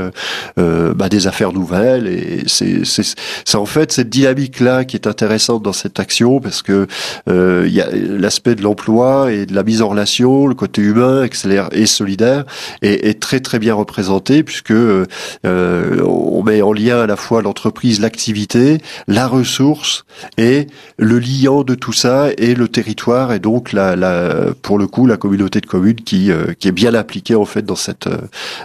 euh, 0.59 0.95
bah, 0.95 1.09
des 1.09 1.27
affaires 1.27 1.53
nouvelles. 1.53 2.07
Et 2.07 2.43
c'est 2.47 3.57
en 3.57 3.67
fait 3.67 3.93
cette 3.93 4.09
dynamique 4.09 4.27
dynamique-là 4.27 4.85
qui 4.85 4.97
est 4.97 5.07
intéressante 5.07 5.63
dans 5.63 5.73
cette 5.73 6.01
action 6.01 6.41
parce 6.41 6.63
que 6.63 6.87
euh, 7.29 7.65
il 7.67 7.73
y 7.73 7.81
a 7.81 7.89
l'aspect 7.93 8.55
de 8.55 8.63
l'emploi 8.63 9.33
et 9.33 9.47
de 9.47 9.55
la 9.55 9.63
mise 9.63 9.83
en 9.83 9.89
relation, 9.89 10.47
le 10.47 10.55
côté 10.55 10.83
humain, 10.83 10.96
accélère 11.03 11.69
et 11.73 11.87
solidaire 11.87 12.45
est, 12.83 13.07
est 13.07 13.21
très 13.21 13.41
très 13.41 13.59
bien 13.59 13.75
représenté 13.75 14.43
puisque 14.43 14.71
euh, 14.71 15.07
on 15.45 16.43
met 16.43 16.63
en 16.63 16.73
lien 16.73 17.01
à 17.01 17.07
la 17.07 17.17
fois 17.17 17.43
l'entreprise, 17.43 18.01
l'activité, 18.01 18.79
la 19.09 19.27
ressource 19.27 20.05
et 20.37 20.67
le 20.99 21.19
liant 21.19 21.63
de 21.63 21.75
tout 21.75 21.93
ça 21.93 22.29
et 22.39 22.55
le 22.55 22.69
territoire 22.69 23.33
et 23.33 23.39
donc 23.39 23.73
la, 23.73 23.97
la 23.97 24.53
pour 24.63 24.79
le 24.79 24.87
coup 24.87 25.07
la 25.07 25.17
communauté 25.17 25.61
de 25.61 25.67
communes 25.67 25.97
qui 25.97 26.31
qui 26.59 26.69
est 26.69 26.73
bien 26.73 26.95
appliquée 26.95 27.35
en 27.35 27.45
fait 27.45 27.63
dans 27.63 27.77
cette 27.77 28.09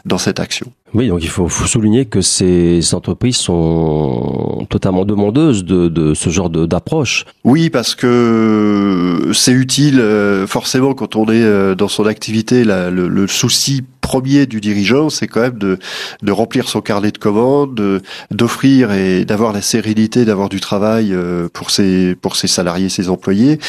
dans 0.05 0.17
cette 0.17 0.39
action. 0.39 0.71
Oui, 0.93 1.07
donc 1.07 1.23
il 1.23 1.29
faut, 1.29 1.47
souligner 1.49 2.05
que 2.05 2.21
ces 2.21 2.93
entreprises 2.93 3.37
sont 3.37 4.65
totalement 4.69 5.05
demandeuses 5.05 5.63
de, 5.63 6.13
ce 6.13 6.29
genre 6.29 6.49
d'approche. 6.49 7.25
Oui, 7.43 7.69
parce 7.69 7.95
que 7.95 9.31
c'est 9.33 9.53
utile 9.53 9.99
euh, 9.99 10.47
forcément 10.47 10.93
quand 10.93 11.15
on 11.15 11.25
est 11.25 11.43
euh, 11.43 11.75
dans 11.75 11.87
son 11.87 12.05
activité. 12.05 12.63
le 12.65 13.27
souci 13.27 13.83
premier 14.01 14.45
du 14.45 14.59
dirigeant, 14.61 15.09
c'est 15.09 15.27
quand 15.27 15.41
même 15.41 15.57
de, 15.57 15.77
de 16.21 16.31
remplir 16.31 16.67
son 16.67 16.81
carnet 16.81 17.11
de 17.11 17.17
commandes, 17.17 18.01
d'offrir 18.31 18.91
et 18.91 19.25
d'avoir 19.25 19.53
la 19.53 19.61
sérénité 19.61 20.25
d'avoir 20.25 20.49
du 20.49 20.59
travail 20.59 21.13
euh, 21.13 21.47
pour 21.51 21.71
ses 21.71 22.15
pour 22.15 22.35
ses 22.35 22.47
salariés, 22.47 22.89
ses 22.89 23.09
employés, 23.09 23.59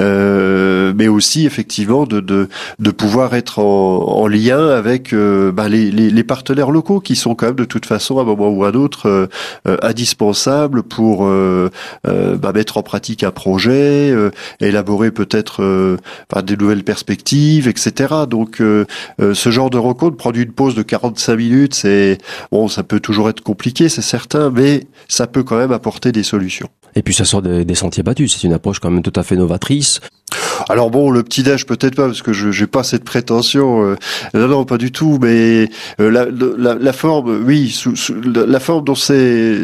euh, 0.00 0.92
mais 0.96 1.08
aussi 1.08 1.46
effectivement 1.46 2.04
de, 2.06 2.20
de, 2.20 2.48
de 2.78 2.90
pouvoir 2.90 3.34
être 3.34 3.58
en, 3.58 4.20
en 4.20 4.26
lien 4.26 4.68
avec 4.68 5.12
euh, 5.12 5.52
bah, 5.52 5.68
les, 5.68 5.90
les, 5.90 6.10
les, 6.10 6.24
partenaires 6.24 6.70
locaux 6.70 7.00
qui 7.00 7.16
sont 7.16 7.34
quand 7.34 7.46
même 7.46 7.56
de 7.56 7.64
toute 7.64 7.86
façon 7.86 8.18
à 8.18 8.22
un 8.22 8.24
moment 8.24 8.48
ou 8.48 8.64
à 8.64 8.68
un 8.68 8.72
autre 8.72 9.08
euh, 9.08 9.26
euh 9.68 9.76
indispensables 9.82 10.82
pour 10.82 11.28
bah, 12.04 12.52
mettre 12.54 12.78
en 12.78 12.82
pratique 12.82 13.22
un 13.22 13.30
projet, 13.30 14.12
élaborer 14.60 15.10
peut-être 15.10 15.98
bah, 16.30 16.42
des 16.42 16.56
nouvelles 16.56 16.82
perspectives, 16.82 17.68
etc. 17.68 18.14
Donc 18.28 18.60
ce 19.18 19.50
genre 19.50 19.70
de 19.70 19.75
de 19.76 19.80
rencontre, 19.82 20.16
prendre 20.16 20.38
une 20.38 20.52
pause 20.52 20.74
de 20.74 20.82
45 20.82 21.36
minutes, 21.36 21.74
c'est 21.74 22.18
bon, 22.50 22.68
ça 22.68 22.82
peut 22.82 23.00
toujours 23.00 23.28
être 23.28 23.42
compliqué, 23.42 23.88
c'est 23.88 24.02
certain, 24.02 24.50
mais 24.50 24.86
ça 25.08 25.26
peut 25.26 25.42
quand 25.42 25.58
même 25.58 25.72
apporter 25.72 26.12
des 26.12 26.22
solutions. 26.22 26.68
Et 26.94 27.02
puis 27.02 27.14
ça 27.14 27.24
sort 27.24 27.42
des, 27.42 27.74
sentiers 27.74 28.02
battus, 28.02 28.34
c'est 28.34 28.46
une 28.46 28.54
approche 28.54 28.80
quand 28.80 28.90
même 28.90 29.02
tout 29.02 29.12
à 29.14 29.22
fait 29.22 29.36
novatrice. 29.36 30.00
Alors 30.70 30.90
bon, 30.90 31.10
le 31.10 31.22
petit 31.22 31.42
déj 31.42 31.66
peut-être 31.66 31.94
pas 31.94 32.06
parce 32.06 32.22
que 32.22 32.32
je 32.32 32.50
j'ai 32.50 32.66
pas 32.66 32.82
cette 32.82 33.04
prétention. 33.04 33.84
Euh, 33.84 33.96
non, 34.32 34.48
non, 34.48 34.64
pas 34.64 34.78
du 34.78 34.90
tout. 34.90 35.18
Mais 35.20 35.68
euh, 36.00 36.10
la, 36.10 36.24
la, 36.24 36.74
la, 36.74 36.92
forme, 36.94 37.44
oui, 37.44 37.68
sous, 37.68 37.94
la 38.24 38.58
forme 38.58 38.82
dont 38.84 38.94
c'est 38.94 39.58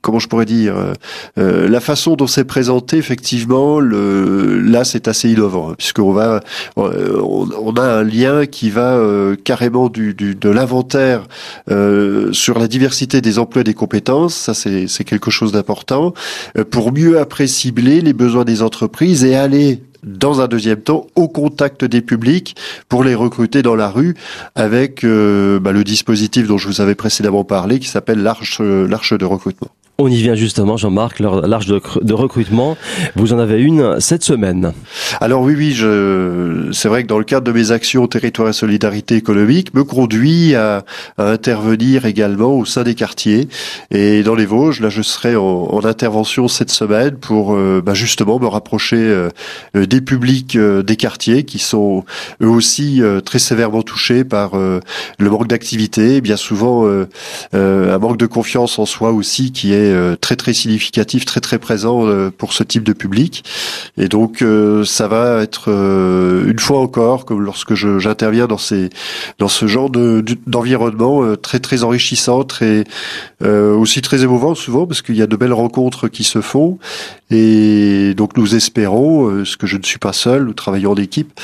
comment 0.00 0.18
je 0.18 0.28
pourrais 0.28 0.44
dire, 0.44 0.76
euh, 0.76 0.92
euh, 1.38 1.68
la 1.68 1.80
façon 1.80 2.14
dont 2.14 2.26
c'est 2.26 2.44
présenté, 2.44 2.96
effectivement, 2.96 3.80
là, 3.80 4.84
c'est 4.84 5.08
assez 5.08 5.30
innovant, 5.30 5.70
hein, 5.70 5.74
puisqu'on 5.76 6.12
va, 6.12 6.40
euh, 6.78 7.20
on, 7.20 7.72
a 7.74 7.82
un 7.82 8.04
lien 8.04 8.46
qui 8.46 8.70
va 8.70 9.00
carrément 9.44 9.88
du, 9.88 10.14
de 10.14 10.50
l'inventaire 10.50 11.26
sur 12.32 12.58
la 12.58 12.68
diversité 12.68 13.20
des 13.20 13.38
emplois 13.38 13.62
et 13.62 13.64
des 13.64 13.74
compétences. 13.74 14.34
Ça, 14.34 14.54
c'est 14.54 15.04
quelque 15.04 15.30
chose 15.30 15.52
d'important 15.52 16.14
pour 16.70 16.92
mieux 16.92 17.18
après 17.18 17.46
cibler 17.46 18.00
les 18.00 18.12
besoins 18.12 18.44
des 18.44 18.62
entreprises 18.62 19.24
et 19.24 19.34
aller 19.34 19.82
dans 20.04 20.40
un 20.40 20.46
deuxième 20.46 20.80
temps 20.80 21.06
au 21.16 21.28
contact 21.28 21.84
des 21.84 22.00
publics 22.00 22.56
pour 22.88 23.04
les 23.04 23.14
recruter 23.14 23.62
dans 23.62 23.74
la 23.74 23.90
rue 23.90 24.14
avec 24.54 25.02
bah, 25.04 25.72
le 25.72 25.82
dispositif 25.84 26.46
dont 26.46 26.58
je 26.58 26.68
vous 26.68 26.80
avais 26.80 26.94
précédemment 26.94 27.44
parlé 27.44 27.78
qui 27.78 27.88
s'appelle 27.88 28.22
l'arche 28.22 28.60
de 28.60 29.24
recrutement. 29.24 29.68
On 30.00 30.06
y 30.06 30.22
vient 30.22 30.36
justement, 30.36 30.76
Jean-Marc, 30.76 31.18
l'arche 31.18 31.66
de, 31.66 32.14
recrutement. 32.14 32.76
Vous 33.16 33.32
en 33.32 33.40
avez 33.40 33.60
une 33.60 33.98
cette 33.98 34.22
semaine. 34.22 34.72
Alors 35.20 35.42
oui, 35.42 35.54
oui, 35.56 35.72
je, 35.72 36.68
c'est 36.70 36.86
vrai 36.86 37.02
que 37.02 37.08
dans 37.08 37.18
le 37.18 37.24
cadre 37.24 37.44
de 37.44 37.50
mes 37.50 37.72
actions 37.72 38.06
territoire 38.06 38.48
et 38.48 38.52
solidarité 38.52 39.16
économique, 39.16 39.74
me 39.74 39.82
conduit 39.82 40.54
à, 40.54 40.84
intervenir 41.18 42.04
également 42.04 42.56
au 42.56 42.64
sein 42.64 42.84
des 42.84 42.94
quartiers. 42.94 43.48
Et 43.90 44.22
dans 44.22 44.36
les 44.36 44.46
Vosges, 44.46 44.80
là, 44.80 44.88
je 44.88 45.02
serai 45.02 45.34
en, 45.34 45.42
en 45.42 45.84
intervention 45.84 46.46
cette 46.46 46.70
semaine 46.70 47.16
pour 47.16 47.54
euh, 47.54 47.82
bah, 47.84 47.94
justement 47.94 48.38
me 48.38 48.46
rapprocher 48.46 48.98
euh, 48.98 49.30
des 49.74 50.00
publics 50.00 50.54
euh, 50.54 50.84
des 50.84 50.94
quartiers 50.94 51.42
qui 51.42 51.58
sont 51.58 52.04
eux 52.40 52.48
aussi 52.48 53.02
très 53.24 53.40
sévèrement 53.40 53.82
touchés 53.82 54.22
par 54.22 54.52
le 54.56 54.80
manque 55.30 55.48
d'activité, 55.48 56.20
bien 56.20 56.36
souvent 56.36 56.86
un 57.52 57.98
manque 57.98 58.16
de 58.16 58.26
confiance 58.26 58.78
en 58.78 58.86
soi 58.86 59.10
aussi 59.10 59.50
qui 59.50 59.72
est 59.72 59.87
euh, 59.88 60.16
très 60.16 60.36
très 60.36 60.52
significatif, 60.52 61.24
très 61.24 61.40
très 61.40 61.58
présent 61.58 62.06
euh, 62.06 62.30
pour 62.30 62.52
ce 62.52 62.62
type 62.62 62.84
de 62.84 62.92
public. 62.92 63.44
Et 63.96 64.08
donc 64.08 64.42
euh, 64.42 64.84
ça 64.84 65.08
va 65.08 65.42
être 65.42 65.68
une 65.68 66.58
fois 66.58 66.80
encore, 66.80 67.24
comme 67.24 67.42
lorsque 67.42 67.74
j'interviens 67.74 68.46
dans 68.46 68.58
ces 68.58 68.90
dans 69.38 69.48
ce 69.48 69.66
genre 69.66 69.90
de 69.90 70.24
d'environnement 70.46 71.36
très 71.36 71.60
très 71.60 71.84
enrichissant, 71.84 72.44
très 72.44 72.84
aussi 73.42 74.02
très 74.02 74.22
émouvant 74.22 74.54
souvent 74.54 74.86
parce 74.86 75.02
qu'il 75.02 75.16
y 75.16 75.22
a 75.22 75.26
de 75.26 75.36
belles 75.36 75.52
rencontres 75.52 76.08
qui 76.08 76.24
se 76.24 76.40
font. 76.40 76.78
Et 77.30 78.14
donc 78.16 78.36
nous 78.36 78.54
espérons, 78.54 79.44
ce 79.44 79.56
que 79.56 79.66
je 79.66 79.76
ne 79.76 79.82
suis 79.82 79.98
pas 79.98 80.12
seul, 80.12 80.44
nous 80.44 80.54
travaillons 80.54 80.92
en 80.92 80.96
équipe, 80.96 81.38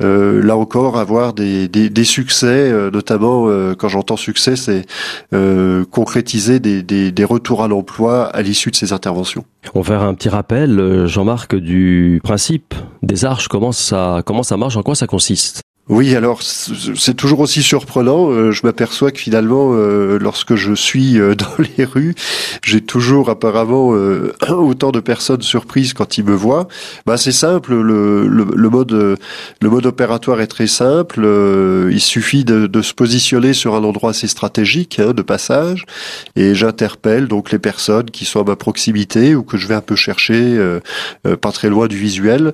là 0.00 0.56
encore 0.56 0.98
avoir 0.98 1.32
des, 1.32 1.68
des, 1.68 2.04
succès, 2.04 2.72
notamment 2.92 3.48
quand 3.76 3.88
j'entends 3.88 4.16
succès, 4.16 4.56
c'est 4.56 4.86
concrétiser 5.90 6.60
des, 6.60 6.82
des 6.82 7.24
retours 7.24 7.62
à 7.62 7.68
l'emploi 7.68 7.87
à 8.32 8.42
l'issue 8.42 8.70
de 8.70 8.76
ces 8.76 8.92
interventions. 8.92 9.44
On 9.74 9.80
va 9.80 9.86
faire 9.86 10.02
un 10.02 10.14
petit 10.14 10.28
rappel, 10.28 10.78
euh, 10.78 11.06
Jean-Marc, 11.06 11.56
du 11.56 12.20
principe 12.22 12.74
des 13.02 13.24
arches, 13.24 13.48
comment 13.48 13.72
ça, 13.72 14.22
comment 14.24 14.42
ça 14.42 14.56
marche, 14.56 14.76
en 14.76 14.82
quoi 14.82 14.94
ça 14.94 15.06
consiste? 15.06 15.62
Oui, 15.88 16.14
alors 16.14 16.42
c'est 16.42 17.14
toujours 17.14 17.40
aussi 17.40 17.62
surprenant. 17.62 18.30
Euh, 18.30 18.52
je 18.52 18.66
m'aperçois 18.66 19.10
que 19.10 19.18
finalement, 19.18 19.70
euh, 19.72 20.18
lorsque 20.20 20.54
je 20.54 20.74
suis 20.74 21.18
euh, 21.18 21.34
dans 21.34 21.64
les 21.78 21.84
rues, 21.86 22.14
j'ai 22.62 22.82
toujours 22.82 23.30
apparemment 23.30 23.88
autant 24.50 24.90
de 24.90 25.00
personnes 25.00 25.40
surprises 25.40 25.94
quand 25.94 26.18
ils 26.18 26.24
me 26.24 26.34
voient. 26.34 26.68
Bah, 27.06 27.16
c'est 27.16 27.32
simple, 27.32 27.74
le, 27.74 28.26
le, 28.26 28.68
mode 28.68 28.92
le 28.92 29.70
mode 29.70 29.86
opératoire 29.86 30.42
est 30.42 30.46
très 30.46 30.66
simple. 30.66 31.20
Il 31.90 32.00
suffit 32.00 32.44
de, 32.44 32.66
de 32.66 32.82
se 32.82 32.92
positionner 32.92 33.54
sur 33.54 33.74
un 33.74 33.84
endroit 33.84 34.10
assez 34.10 34.26
stratégique 34.26 34.98
hein, 34.98 35.12
de 35.12 35.22
passage, 35.22 35.86
et 36.36 36.54
j'interpelle 36.54 37.28
donc 37.28 37.50
les 37.50 37.58
personnes 37.58 38.10
qui 38.10 38.26
sont 38.26 38.40
à 38.40 38.44
ma 38.44 38.56
proximité 38.56 39.34
ou 39.34 39.42
que 39.42 39.56
je 39.56 39.66
vais 39.66 39.74
un 39.74 39.80
peu 39.80 39.96
chercher, 39.96 40.58
pas 41.40 41.52
très 41.52 41.70
loin 41.70 41.86
du 41.86 41.96
visuel, 41.96 42.52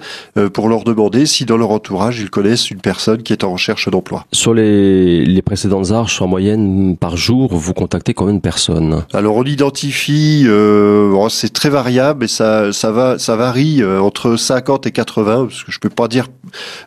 pour 0.52 0.68
leur 0.68 0.84
demander 0.84 1.26
si 1.26 1.44
dans 1.44 1.56
leur 1.56 1.70
entourage 1.70 2.20
ils 2.20 2.30
connaissent 2.30 2.70
une 2.70 2.80
personne 2.80 3.23
qui 3.24 3.32
est 3.32 3.42
en 3.42 3.52
recherche 3.52 3.88
d'emploi. 3.88 4.26
Sur 4.32 4.54
les, 4.54 5.24
les 5.24 5.42
précédentes 5.42 5.90
arches, 5.90 6.22
en 6.22 6.28
moyenne, 6.28 6.96
par 6.96 7.16
jour, 7.16 7.52
vous 7.54 7.74
contactez 7.74 8.14
combien 8.14 8.34
de 8.34 8.40
personnes? 8.40 9.04
Alors, 9.12 9.36
on 9.36 9.44
identifie, 9.44 10.44
euh, 10.46 11.10
oh, 11.12 11.28
c'est 11.28 11.52
très 11.52 11.70
variable 11.70 12.24
et 12.24 12.28
ça, 12.28 12.72
ça, 12.72 12.92
va, 12.92 13.18
ça 13.18 13.36
varie 13.36 13.82
euh, 13.82 14.00
entre 14.00 14.36
50 14.36 14.86
et 14.86 14.92
80, 14.92 15.46
parce 15.46 15.64
que 15.64 15.72
je 15.72 15.80
peux 15.80 15.90
pas 15.90 16.08
dire... 16.08 16.28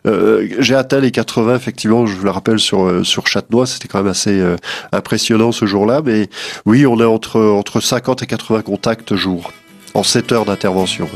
Euh, 0.06 0.48
j'ai 0.58 0.74
atteint 0.74 1.00
les 1.00 1.10
80, 1.10 1.56
effectivement, 1.56 2.06
je 2.06 2.14
vous 2.16 2.24
le 2.24 2.30
rappelle, 2.30 2.58
sur, 2.58 3.04
sur 3.04 3.26
Châtenois, 3.26 3.66
c'était 3.66 3.88
quand 3.88 3.98
même 3.98 4.08
assez 4.08 4.40
euh, 4.40 4.56
impressionnant 4.92 5.52
ce 5.52 5.66
jour-là, 5.66 6.02
mais 6.04 6.28
oui, 6.66 6.86
on 6.86 6.98
est 7.00 7.04
entre, 7.04 7.40
entre 7.40 7.80
50 7.80 8.22
et 8.22 8.26
80 8.26 8.62
contacts 8.62 9.14
jour, 9.14 9.52
en 9.94 10.02
7 10.02 10.32
heures 10.32 10.44
d'intervention. 10.44 11.08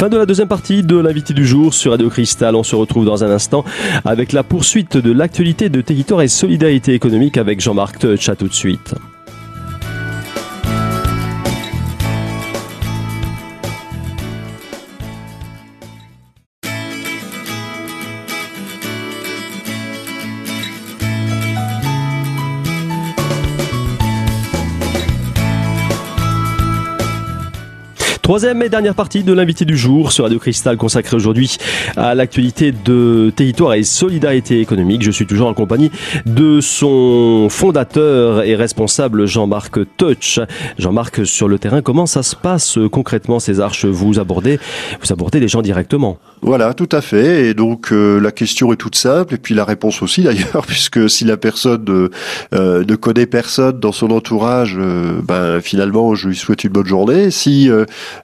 Fin 0.00 0.08
de 0.08 0.16
la 0.16 0.24
deuxième 0.24 0.48
partie 0.48 0.82
de 0.82 0.96
l'invité 0.96 1.34
du 1.34 1.44
jour 1.46 1.74
sur 1.74 1.90
Radio 1.90 2.08
Cristal. 2.08 2.56
On 2.56 2.62
se 2.62 2.74
retrouve 2.74 3.04
dans 3.04 3.22
un 3.22 3.30
instant 3.30 3.66
avec 4.06 4.32
la 4.32 4.42
poursuite 4.42 4.96
de 4.96 5.12
l'actualité 5.12 5.68
de 5.68 5.82
territoire 5.82 6.22
et 6.22 6.28
solidarité 6.28 6.94
économique 6.94 7.36
avec 7.36 7.60
Jean-Marc 7.60 7.98
Touch. 7.98 8.30
tout 8.38 8.48
de 8.48 8.54
suite. 8.54 8.94
Troisième 28.30 28.62
et 28.62 28.68
dernière 28.68 28.94
partie 28.94 29.24
de 29.24 29.32
l'invité 29.32 29.64
du 29.64 29.76
jour 29.76 30.12
sur 30.12 30.22
Radio 30.22 30.38
Cristal 30.38 30.76
consacrée 30.76 31.16
aujourd'hui 31.16 31.56
à 31.96 32.14
l'actualité 32.14 32.70
de 32.70 33.32
territoire 33.34 33.74
et 33.74 33.82
solidarité 33.82 34.60
économique. 34.60 35.02
Je 35.02 35.10
suis 35.10 35.26
toujours 35.26 35.48
en 35.48 35.52
compagnie 35.52 35.90
de 36.26 36.60
son 36.60 37.48
fondateur 37.50 38.44
et 38.44 38.54
responsable 38.54 39.26
Jean-Marc 39.26 39.80
Touch. 39.96 40.38
Jean-Marc, 40.78 41.26
sur 41.26 41.48
le 41.48 41.58
terrain, 41.58 41.82
comment 41.82 42.06
ça 42.06 42.22
se 42.22 42.36
passe 42.36 42.78
concrètement 42.92 43.40
ces 43.40 43.58
arches? 43.58 43.84
Vous 43.84 44.20
abordez, 44.20 44.60
vous 45.02 45.12
abordez 45.12 45.40
les 45.40 45.48
gens 45.48 45.60
directement 45.60 46.20
voilà, 46.42 46.72
tout 46.72 46.88
à 46.92 47.02
fait. 47.02 47.48
Et 47.48 47.54
donc 47.54 47.92
euh, 47.92 48.18
la 48.18 48.32
question 48.32 48.72
est 48.72 48.76
toute 48.76 48.96
simple, 48.96 49.34
et 49.34 49.38
puis 49.38 49.54
la 49.54 49.64
réponse 49.64 50.00
aussi 50.02 50.22
d'ailleurs, 50.24 50.64
puisque 50.66 51.10
si 51.10 51.24
la 51.24 51.36
personne 51.36 51.84
euh, 52.54 52.84
ne 52.84 52.94
connaît 52.96 53.26
personne 53.26 53.78
dans 53.78 53.92
son 53.92 54.10
entourage, 54.10 54.76
euh, 54.78 55.20
ben 55.22 55.60
finalement 55.60 56.14
je 56.14 56.28
lui 56.28 56.36
souhaite 56.36 56.64
une 56.64 56.70
bonne 56.70 56.86
journée. 56.86 57.30
Si 57.30 57.70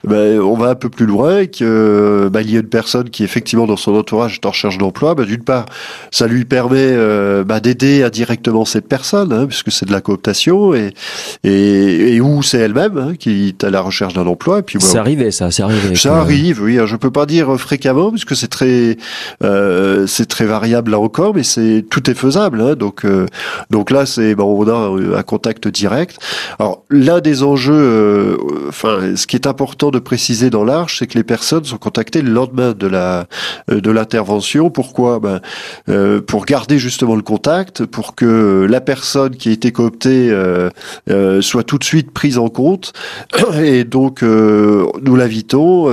ben, 0.03 0.39
on 0.39 0.55
va 0.55 0.69
un 0.69 0.75
peu 0.75 0.89
plus 0.89 1.05
loin, 1.05 1.39
et 1.39 1.47
que 1.47 2.29
ben, 2.31 2.41
il 2.41 2.51
y 2.51 2.57
a 2.57 2.59
une 2.59 2.67
personne 2.67 3.09
qui 3.09 3.23
effectivement 3.23 3.65
dans 3.65 3.77
son 3.77 3.95
entourage 3.95 4.35
est 4.35 4.45
en 4.45 4.49
recherche 4.49 4.77
d'emploi, 4.77 5.15
ben, 5.15 5.25
d'une 5.25 5.43
part 5.43 5.65
ça 6.11 6.27
lui 6.27 6.45
permet 6.45 6.95
ben, 7.43 7.59
d'aider 7.59 8.03
indirectement 8.03 8.65
cette 8.65 8.87
personne, 8.87 9.33
hein, 9.33 9.45
puisque 9.47 9.71
c'est 9.71 9.85
de 9.85 9.91
la 9.91 10.01
cooptation, 10.01 10.73
et 10.73 10.93
et, 11.43 12.15
et 12.15 12.21
où 12.21 12.43
c'est 12.43 12.59
elle-même 12.59 12.97
hein, 12.97 13.13
qui 13.17 13.49
est 13.49 13.63
à 13.63 13.69
la 13.69 13.81
recherche 13.81 14.13
d'un 14.13 14.27
emploi. 14.27 14.59
Et 14.59 14.61
puis 14.61 14.77
c'est 14.79 14.97
arrivé 14.97 15.31
ça, 15.31 15.51
c'est 15.51 15.63
arrivé. 15.63 15.95
Ça 15.95 16.17
arrive, 16.17 16.61
oui. 16.61 16.79
Je 16.85 16.95
peux 16.95 17.11
pas 17.11 17.25
dire 17.25 17.57
fréquemment 17.59 18.11
puisque 18.11 18.35
c'est 18.35 18.47
très 18.47 18.97
euh, 19.43 20.07
c'est 20.07 20.25
très 20.25 20.45
variable 20.45 20.91
là 20.91 20.99
encore, 20.99 21.33
mais 21.35 21.43
c'est 21.43 21.85
tout 21.89 22.09
est 22.09 22.13
faisable. 22.13 22.61
Hein, 22.61 22.75
donc 22.75 23.05
euh, 23.05 23.25
donc 23.69 23.91
là 23.91 24.05
c'est 24.05 24.35
bon, 24.35 24.63
on 24.63 24.67
a 24.67 25.17
un 25.19 25.23
contact 25.23 25.67
direct. 25.67 26.19
Alors 26.59 26.83
l'un 26.89 27.19
des 27.19 27.43
enjeux, 27.43 27.73
euh, 27.73 28.37
enfin 28.69 29.15
ce 29.15 29.27
qui 29.27 29.35
est 29.35 29.47
important 29.47 29.86
de 29.91 29.99
préciser 29.99 30.49
dans 30.49 30.63
l'arche, 30.63 30.99
c'est 30.99 31.07
que 31.07 31.17
les 31.17 31.23
personnes 31.23 31.65
sont 31.65 31.77
contactées 31.77 32.21
le 32.21 32.31
lendemain 32.31 32.73
de 32.73 32.87
la 32.87 33.27
de 33.67 33.91
l'intervention. 33.91 34.69
Pourquoi? 34.69 35.19
Ben 35.19 35.41
pour 36.27 36.45
garder 36.45 36.79
justement 36.79 37.15
le 37.15 37.21
contact, 37.21 37.85
pour 37.85 38.15
que 38.15 38.67
la 38.69 38.81
personne 38.81 39.35
qui 39.35 39.49
a 39.49 39.51
été 39.51 39.71
cooptée 39.71 40.35
soit 41.41 41.63
tout 41.63 41.77
de 41.77 41.83
suite 41.83 42.11
prise 42.11 42.37
en 42.37 42.49
compte. 42.49 42.93
Et 43.61 43.83
donc 43.83 44.21
nous 44.21 45.15
l'invitons 45.15 45.87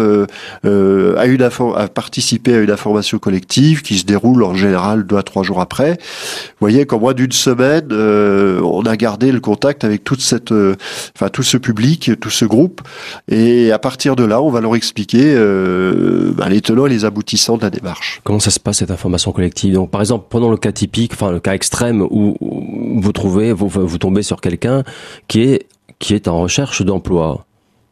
à 0.65 1.27
une 1.27 1.43
à 1.43 1.89
participer 1.89 2.55
à 2.55 2.59
une 2.59 2.71
information 2.71 3.19
collective 3.19 3.83
qui 3.83 3.99
se 3.99 4.05
déroule 4.05 4.43
en 4.43 4.55
général 4.55 5.07
deux 5.07 5.17
à 5.17 5.23
trois 5.23 5.43
jours 5.43 5.61
après. 5.61 5.93
Vous 5.93 6.61
voyez 6.61 6.87
qu'en 6.87 6.99
moins 6.99 7.15
d'une 7.15 7.33
semaine, 7.33 7.89
euh, 7.93 8.61
on 8.61 8.83
a 8.83 8.97
gardé 8.97 9.33
le 9.33 9.41
contact 9.41 9.85
avec 9.85 10.05
toute 10.05 10.21
cette, 10.21 10.53
euh, 10.53 10.75
enfin 11.15 11.29
tout 11.29 11.43
ce 11.43 11.57
public, 11.57 12.13
tout 12.21 12.31
ce 12.31 12.45
groupe, 12.45 12.81
et 13.29 13.73
à 13.75 13.79
partir 13.79 14.17
de 14.17 14.25
là, 14.25 14.41
on 14.41 14.51
va 14.51 14.61
leur 14.61 14.75
expliquer 14.77 15.35
euh, 15.37 16.33
bah, 16.35 16.49
les 16.49 16.61
tenants 16.61 16.87
et 16.87 16.91
les 16.91 17.05
aboutissants 17.05 17.57
de 17.57 17.63
la 17.63 17.71
démarche. 17.71 18.21
Comment 18.25 18.41
ça 18.41 18.51
se 18.51 18.61
passe 18.61 18.79
cette 18.79 18.91
information 18.91 19.33
collective? 19.33 19.75
Donc, 19.75 19.91
par 19.91 20.01
exemple, 20.01 20.27
pendant 20.31 20.51
le 20.51 20.57
cas 20.57 20.73
typique, 20.73 21.13
enfin 21.13 21.31
le 21.31 21.41
cas 21.41 21.55
extrême 21.55 22.01
où, 22.03 22.37
vous 22.41 23.13
trouvez, 23.13 23.53
vous, 23.53 23.69
vous 23.69 23.99
tombez 23.99 24.23
sur 24.23 24.41
quelqu'un 24.41 24.85
qui 25.29 25.43
est 25.43 25.67
qui 25.99 26.15
est 26.15 26.29
en 26.29 26.41
recherche 26.41 26.83
d'emploi. 26.83 27.47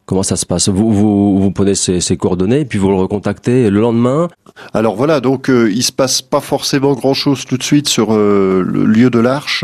Comment 0.05 0.23
ça 0.23 0.35
se 0.35 0.45
passe? 0.45 0.67
Vous, 0.67 0.91
vous, 0.91 1.41
vous 1.41 1.51
prenez 1.51 1.75
ces, 1.75 2.01
ces, 2.01 2.17
coordonnées 2.17 2.61
et 2.61 2.65
puis 2.65 2.77
vous 2.77 2.89
le 2.89 2.95
recontactez 2.95 3.69
le 3.69 3.79
lendemain? 3.79 4.27
Alors 4.73 4.95
voilà, 4.95 5.21
donc 5.21 5.49
euh, 5.49 5.71
il 5.71 5.81
se 5.81 5.93
passe 5.93 6.21
pas 6.21 6.41
forcément 6.41 6.93
grand-chose 6.93 7.45
tout 7.45 7.57
de 7.57 7.63
suite 7.63 7.87
sur 7.87 8.13
euh, 8.13 8.63
le 8.67 8.85
lieu 8.85 9.09
de 9.09 9.19
l'arche, 9.19 9.63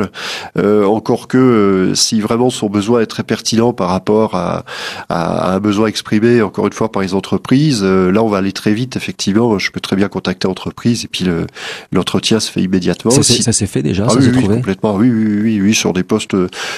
euh, 0.58 0.86
encore 0.86 1.28
que 1.28 1.38
euh, 1.38 1.96
si 1.96 2.22
vraiment 2.22 2.50
son 2.50 2.70
besoin 2.70 3.02
est 3.02 3.06
très 3.06 3.24
pertinent 3.24 3.74
par 3.74 3.90
rapport 3.90 4.36
à, 4.36 4.64
à, 5.10 5.54
un 5.54 5.60
besoin 5.60 5.88
exprimé, 5.88 6.42
encore 6.42 6.68
une 6.68 6.74
fois, 6.74 6.92
par 6.92 7.02
les 7.02 7.14
entreprises, 7.14 7.84
là 7.84 8.24
on 8.24 8.30
va 8.30 8.38
aller 8.38 8.54
très 8.54 8.74
vite, 8.74 8.96
effectivement, 8.96 9.60
je 9.60 9.72
peux 9.72 9.82
très 9.82 9.98
bien 9.98 10.08
contacter 10.08 10.48
l'entreprise 10.48 11.04
et 11.04 11.08
puis 11.08 11.26
l'entretien 11.92 12.40
se 12.40 12.50
fait 12.50 12.62
immédiatement. 12.62 13.12
Ça, 13.12 13.24
s'est 13.24 13.68
fait 13.68 13.84
déjà 13.84 14.06
ah, 14.08 14.12
ça 14.12 14.20
oui, 14.20 14.32
oui, 14.34 14.48
complètement, 14.48 14.96
oui, 14.96 15.10
oui, 15.10 15.40
oui, 15.42 15.62
oui, 15.62 15.74
sur 15.74 15.92
des 15.92 16.04
postes, 16.04 16.36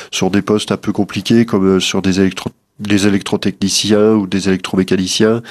sur 0.10 0.32
des 0.32 0.42
postes 0.42 0.72
un 0.72 0.78
peu 0.78 0.92
compliqués 0.92 1.46
comme 1.46 1.80
sur 1.80 2.02
des 2.02 2.20
électro 2.20 2.50
des 2.82 3.08
électrotechniciens 3.08 4.12
ou 4.12 4.28
des 4.28 4.50
électromécaniciens, 4.50 5.42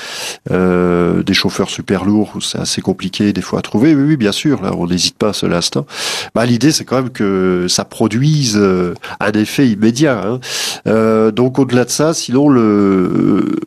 euh, 0.51 1.23
des 1.23 1.35
chauffeurs 1.35 1.71
super 1.71 2.05
lourds, 2.05 2.39
c'est 2.43 2.59
assez 2.59 2.81
compliqué 2.81 3.33
des 3.33 3.41
fois 3.41 3.61
à 3.61 3.63
trouver. 3.63 3.95
Oui, 3.95 4.03
oui 4.03 4.17
bien 4.17 4.33
sûr, 4.33 4.63
là, 4.63 4.73
on 4.77 4.87
n'hésite 4.87 5.17
pas 5.17 5.31
à 5.31 5.33
seul 5.33 5.53
instant. 5.53 5.87
Bah, 6.35 6.45
l'idée, 6.45 6.73
c'est 6.73 6.85
quand 6.85 6.97
même 6.97 7.11
que 7.11 7.67
ça 7.69 7.85
produise 7.85 8.57
euh, 8.57 8.95
un 9.21 9.33
effet 9.33 9.69
immédiat. 9.69 10.21
Hein. 10.25 10.41
Euh, 10.87 11.31
donc, 11.31 11.59
au-delà 11.59 11.85
de 11.85 11.91
ça, 11.91 12.15
sinon, 12.15 12.49
le 12.49 13.61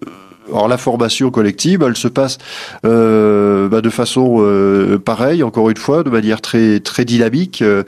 alors 0.49 0.67
la 0.67 0.77
formation 0.77 1.31
collective, 1.31 1.83
elle 1.87 1.95
se 1.95 2.07
passe 2.07 2.37
euh, 2.85 3.67
bah, 3.69 3.81
de 3.81 3.89
façon 3.89 4.37
euh, 4.39 4.97
pareille, 4.97 5.43
encore 5.43 5.69
une 5.69 5.77
fois, 5.77 6.03
de 6.03 6.09
manière 6.09 6.41
très 6.41 6.79
très 6.79 7.05
dynamique, 7.05 7.61
euh, 7.61 7.83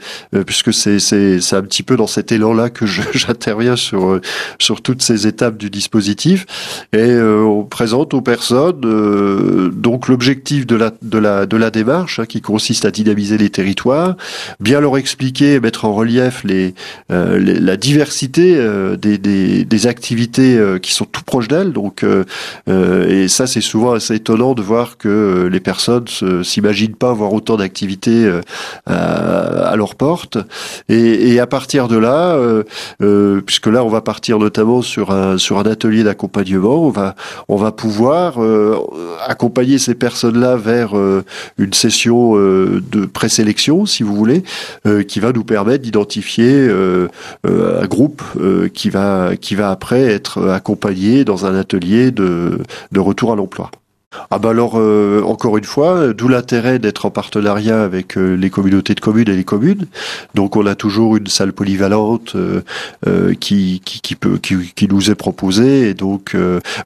puisque 0.46 0.72
c'est 0.72 0.98
c'est 0.98 1.56
un 1.56 1.62
petit 1.62 1.82
peu 1.82 1.96
dans 1.96 2.06
cet 2.06 2.32
élan-là 2.32 2.70
que 2.70 2.86
j'interviens 3.12 3.76
sur 3.76 4.08
euh, 4.08 4.20
sur 4.58 4.82
toutes 4.82 5.02
ces 5.02 5.26
étapes 5.26 5.56
du 5.56 5.70
dispositif. 5.70 6.46
Et 6.92 6.98
euh, 6.98 7.42
on 7.42 7.64
présente 7.64 8.14
aux 8.14 8.22
personnes 8.22 8.80
donc 9.70 10.08
l'objectif 10.08 10.66
de 10.66 10.76
la 10.76 10.92
de 11.02 11.18
la 11.18 11.46
de 11.46 11.56
la 11.56 11.70
démarche 11.70 12.20
hein, 12.20 12.26
qui 12.26 12.40
consiste 12.40 12.84
à 12.84 12.90
dynamiser 12.90 13.38
les 13.38 13.50
territoires, 13.50 14.16
bien 14.60 14.80
leur 14.80 14.96
expliquer, 14.96 15.60
mettre 15.60 15.84
en 15.84 15.94
relief 15.94 16.42
les, 16.44 16.74
les 17.10 17.60
la 17.60 17.76
diversité 17.76 18.56
des, 18.98 19.18
des 19.18 19.64
des 19.64 19.86
activités 19.86 20.58
qui 20.82 20.92
sont 20.92 21.04
tout 21.04 21.22
proches 21.24 21.48
d'elles, 21.48 21.72
donc 21.72 22.04
euh, 22.04 22.24
et 22.68 23.28
ça, 23.28 23.46
c'est 23.46 23.60
souvent 23.60 23.92
assez 23.92 24.14
étonnant 24.14 24.54
de 24.54 24.62
voir 24.62 24.98
que 24.98 25.08
euh, 25.08 25.48
les 25.48 25.60
personnes 25.60 26.06
s'imaginent 26.42 26.94
pas 26.94 27.10
avoir 27.10 27.32
autant 27.32 27.56
d'activités 27.56 28.24
euh, 28.24 28.40
à, 28.86 29.74
leur 29.76 29.94
porte. 29.94 30.38
Et, 30.88 31.32
et, 31.32 31.40
à 31.40 31.46
partir 31.46 31.88
de 31.88 31.96
là, 31.96 32.38
puisque 33.44 33.66
là, 33.66 33.84
on 33.84 33.88
va 33.88 34.00
partir 34.00 34.38
notamment 34.38 34.82
sur 34.82 35.10
un 35.10 35.38
sur 35.38 35.58
un 35.58 35.64
atelier 35.64 36.02
d'accompagnement, 36.02 36.86
on 36.86 36.90
va 36.90 37.14
on 37.48 37.56
va 37.56 37.72
pouvoir 37.72 38.38
accompagner 39.26 39.78
ces 39.78 39.94
personnes-là 39.94 40.56
vers 40.56 40.94
une 41.58 41.72
session 41.72 42.36
de 42.36 43.06
présélection, 43.06 43.86
si 43.86 44.02
vous 44.02 44.14
voulez, 44.14 44.42
qui 45.08 45.20
va 45.20 45.32
nous 45.32 45.44
permettre 45.44 45.82
d'identifier 45.82 46.68
un 47.44 47.86
groupe 47.86 48.22
qui 48.72 48.90
va 48.90 49.36
qui 49.38 49.54
va 49.54 49.70
après 49.70 50.02
être 50.02 50.48
accompagné 50.48 51.24
dans 51.24 51.44
un 51.46 51.54
atelier 51.54 52.10
de 52.10 52.35
de, 52.92 53.00
retour 53.00 53.32
à 53.32 53.36
l'emploi. 53.36 53.70
Ah 54.30 54.38
bah 54.38 54.50
alors 54.50 54.74
euh, 54.76 55.22
encore 55.22 55.56
une 55.56 55.64
fois, 55.64 56.12
d'où 56.12 56.28
l'intérêt 56.28 56.78
d'être 56.78 57.06
en 57.06 57.10
partenariat 57.10 57.82
avec 57.82 58.16
euh, 58.16 58.34
les 58.34 58.50
communautés 58.50 58.94
de 58.94 59.00
communes 59.00 59.28
et 59.28 59.36
les 59.36 59.44
communes. 59.44 59.86
Donc 60.34 60.56
on 60.56 60.66
a 60.66 60.74
toujours 60.74 61.16
une 61.16 61.26
salle 61.26 61.52
polyvalente 61.52 62.34
euh, 62.36 63.34
qui, 63.34 63.80
qui, 63.84 64.00
qui, 64.00 64.14
peut 64.16 64.38
qui, 64.38 64.72
qui, 64.74 64.88
nous 64.88 65.10
est 65.10 65.14
proposée 65.14 65.90
et 65.90 65.94
donc 65.94 66.36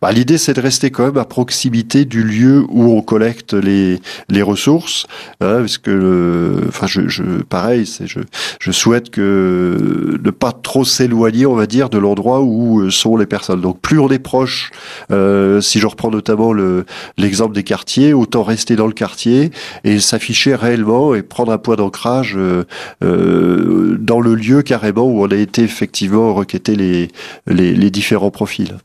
bah, 0.01 0.13
l'idée 0.13 0.39
c'est 0.39 0.55
de 0.55 0.61
rester 0.61 0.91
quand 0.91 1.05
même 1.05 1.19
à 1.19 1.25
proximité 1.25 2.05
du 2.05 2.23
lieu 2.23 2.65
où 2.69 2.93
on 2.97 3.03
collecte 3.03 3.55
les 3.55 4.01
les 4.29 4.43
ressources, 4.43 5.07
hein, 5.41 5.59
parce 5.61 5.79
que 5.79 6.63
enfin 6.69 6.87
je, 6.87 7.09
je 7.09 7.23
pareil 7.49 7.87
c'est 7.87 8.07
je 8.07 8.21
je 8.61 8.73
souhaite 8.73 9.11
que 9.11 10.19
ne 10.23 10.31
pas 10.31 10.53
trop 10.53 10.85
s'éloigner 10.85 11.47
on 11.47 11.55
va 11.55 11.67
dire 11.67 11.91
de 11.91 11.99
l'endroit 11.99 12.43
où 12.43 12.91
sont 12.91 13.17
les 13.17 13.27
personnes. 13.27 13.61
Donc 13.61 13.81
plus 13.81 13.99
on 13.99 14.09
est 14.09 14.19
proche, 14.19 14.71
si 15.11 15.79
je 15.79 15.87
reprends 15.87 16.11
notamment 16.11 16.53
le 16.53 16.85
l'exemple 17.21 17.55
des 17.55 17.63
quartiers, 17.63 18.13
autant 18.13 18.43
rester 18.43 18.77
dans 18.77 18.87
le 18.87 18.93
quartier 18.93 19.51
et 19.85 20.01
s'afficher 20.01 20.55
réellement 20.55 21.15
et 21.15 21.23
prendre 21.23 21.53
un 21.53 21.59
point 21.59 21.77
d'ancrage 21.77 22.35
euh, 22.37 22.65
euh, 23.05 23.97
dans 24.01 24.21
le 24.21 24.35
lieu 24.35 24.63
carrément 24.63 25.05
où 25.05 25.23
on 25.23 25.29
a 25.29 25.37
été 25.37 25.63
effectivement 25.63 26.35
requêter 26.35 26.75
les, 26.75 27.09
les, 27.47 27.75
les 27.75 27.91
différents 27.91 28.31
profils. 28.31 28.77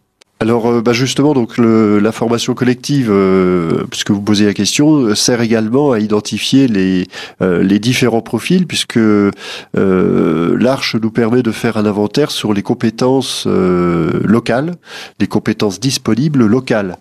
Alors 0.41 0.67
euh, 0.67 0.81
bah 0.81 0.91
justement, 0.91 1.33
donc 1.33 1.57
le, 1.57 1.97
la 1.99 2.11
formation 2.11 2.53
collective, 2.55 3.07
euh, 3.09 3.85
puisque 3.89 4.11
vous 4.11 4.21
posez 4.21 4.45
la 4.45 4.53
question, 4.53 5.15
sert 5.15 5.39
également 5.39 5.93
à 5.93 5.99
identifier 5.99 6.67
les, 6.67 7.07
euh, 7.41 7.63
les 7.63 7.79
différents 7.79 8.21
profils, 8.21 8.67
puisque 8.67 8.99
l'Arche 9.73 10.95
nous 10.95 11.09
permet 11.09 11.41
de 11.41 11.51
faire 11.51 11.77
un 11.77 11.85
inventaire 11.85 12.31
sur 12.31 12.53
les 12.53 12.63
compétences 12.63 13.45
locales, 13.45 14.75
les 15.19 15.27
compétences 15.27 15.79
disponibles 15.79 16.45
locales. 16.45 16.97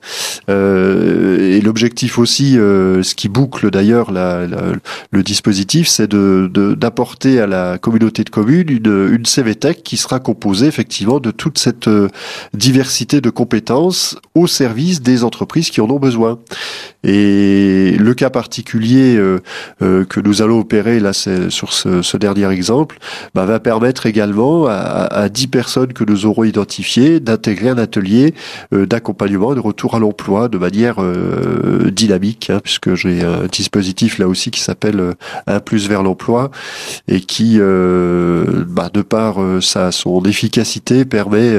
et 0.48 1.60
l'objectif 1.60 2.18
aussi, 2.18 2.52
ce 2.54 3.14
qui 3.14 3.28
boucle 3.28 3.70
d'ailleurs 3.70 4.12
le 4.12 5.22
dispositif, 5.22 5.88
c'est 5.88 6.08
de 6.08 6.50
d'apporter 6.74 7.40
à 7.40 7.46
la 7.46 7.78
communauté 7.78 8.22
de 8.22 8.30
communes 8.30 8.68
une, 8.68 9.08
une 9.12 9.24
qui 9.82 9.96
sera 9.96 10.20
composée 10.20 10.66
effectivement 10.66 11.20
de 11.20 11.30
toute 11.30 11.58
cette 11.58 11.88
diversité 12.52 13.20
de 13.24 13.30
compétences 13.30 14.16
au 14.34 14.46
service 14.46 15.00
des 15.00 15.24
entreprises 15.24 15.70
qui 15.70 15.80
en 15.80 15.88
ont 15.88 15.98
besoin. 15.98 16.38
Et 17.04 17.96
le 17.98 18.14
cas 18.14 18.30
particulier 18.30 19.16
euh, 19.16 19.40
euh, 19.82 20.04
que 20.04 20.20
nous 20.20 20.42
allons 20.42 20.58
opérer 20.58 21.00
là, 21.00 21.12
sur 21.12 21.72
ce, 21.72 22.02
ce, 22.02 22.16
dernier 22.16 22.50
exemple, 22.50 22.98
bah, 23.34 23.44
va 23.44 23.60
permettre 23.60 24.06
également 24.06 24.66
à, 24.66 24.72
à 24.72 25.28
10 25.28 25.48
personnes 25.48 25.92
que 25.92 26.04
nous 26.04 26.24
aurons 26.24 26.44
identifiées 26.44 27.20
d'intégrer 27.20 27.68
un 27.68 27.78
atelier 27.78 28.34
euh, 28.72 28.86
d'accompagnement 28.86 29.54
de 29.54 29.60
retour 29.60 29.94
à 29.94 29.98
l'emploi 29.98 30.48
de 30.48 30.58
manière 30.58 30.96
dynamique, 31.90 32.50
hein, 32.50 32.60
puisque 32.62 32.94
j'ai 32.94 33.22
un 33.22 33.46
dispositif 33.50 34.18
là 34.18 34.28
aussi 34.28 34.50
qui 34.50 34.60
s'appelle 34.60 35.14
Un 35.46 35.60
plus 35.60 35.88
vers 35.88 36.02
l'emploi 36.02 36.50
et 37.08 37.20
qui, 37.20 37.58
bah, 37.58 38.90
de 38.92 39.02
par 39.02 39.36
sa 39.60 39.92
son 39.92 40.22
efficacité, 40.22 41.04
permet 41.04 41.54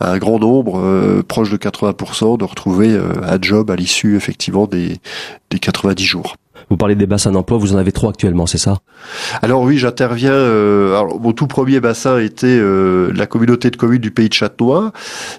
à 0.00 0.12
un 0.12 0.18
grand 0.18 0.38
nombre, 0.38 0.80
proche 1.26 1.50
de 1.50 1.56
80%, 1.56 2.38
de 2.38 2.44
retrouver 2.44 2.98
un 3.22 3.38
job 3.40 3.70
à 3.70 3.76
l'issue 3.76 4.16
effectivement 4.16 4.66
des, 4.66 4.98
des 5.50 5.58
90 5.58 6.04
jours. 6.04 6.36
Vous 6.70 6.76
parlez 6.76 6.94
des 6.94 7.06
bassins 7.06 7.32
d'emploi, 7.32 7.58
vous 7.58 7.74
en 7.74 7.78
avez 7.78 7.90
trois 7.90 8.10
actuellement, 8.10 8.46
c'est 8.46 8.56
ça? 8.56 8.78
Alors 9.42 9.62
oui, 9.62 9.76
j'interviens. 9.76 10.30
Euh, 10.30 10.96
alors 11.00 11.20
mon 11.20 11.32
tout 11.32 11.48
premier 11.48 11.80
bassin 11.80 12.20
était 12.20 12.46
euh, 12.46 13.10
la 13.12 13.26
communauté 13.26 13.70
de 13.70 13.76
communes 13.76 14.00
du 14.00 14.12
pays 14.12 14.28
de 14.28 14.34
Châtenois. 14.34 14.92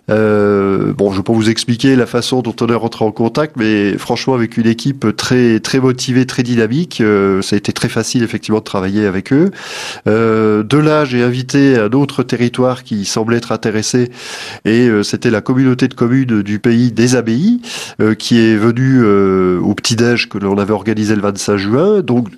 Euh, 0.10 0.92
bon, 0.92 1.10
je 1.12 1.18
vais 1.18 1.24
pas 1.24 1.32
vous 1.32 1.50
expliquer 1.50 1.96
la 1.96 2.06
façon 2.06 2.42
dont 2.42 2.56
on 2.60 2.68
est 2.68 2.76
rentré 2.76 3.06
en 3.06 3.14
contact, 3.14 3.56
mais 3.56 3.98
franchement, 3.98 4.34
avec 4.34 4.58
une 4.58 4.68
équipe 4.68 5.16
très 5.16 5.62
très 5.62 5.80
motivée, 5.80 6.26
très 6.26 6.44
dynamique, 6.44 7.00
euh, 7.00 7.42
ça 7.42 7.56
a 7.56 7.58
été 7.58 7.72
très 7.72 7.88
facile 7.88 8.24
effectivement 8.24 8.60
de 8.60 8.66
travailler 8.66 9.06
avec 9.06 9.32
eux. 9.32 9.52
De 10.06 10.78
là, 10.78 11.06
j'ai 11.06 11.24
invité 11.24 11.78
un 11.78 11.92
autre 11.92 12.24
territoire 12.24 12.84
qui 12.84 13.06
semblait 13.06 13.38
être 13.38 13.54
intéressé, 13.54 14.12
et 14.66 14.90
c'était 15.04 15.30
la 15.30 15.40
communauté 15.40 15.88
de 15.88 15.94
communes 15.94 16.42
du 16.42 16.60
pays 16.60 16.92
des 16.92 17.16
Abbayes, 17.16 17.62
qui 18.18 18.38
est 18.38 18.58
venue 18.58 19.02
au 19.06 19.74
petit 19.76 19.96
déj 19.96 20.28
que 20.28 20.38
l'on 20.38 20.58
avait 20.58 20.74
organisé 20.74 21.16
le 21.22 21.28
25 21.28 21.58
juin. 21.58 22.02
Donc, 22.02 22.30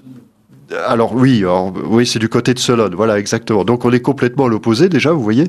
alors 0.88 1.14
oui, 1.16 1.44
oui, 1.86 2.06
c'est 2.06 2.20
du 2.20 2.30
côté 2.30 2.54
de 2.54 2.60
Solone, 2.60 2.96
voilà 2.96 3.20
exactement. 3.20 3.64
Donc 3.64 3.86
on 3.86 3.92
est 3.92 4.00
complètement 4.00 4.46
à 4.46 4.50
l'opposé 4.50 4.90
déjà, 4.90 5.12
vous 5.12 5.24
voyez. 5.24 5.46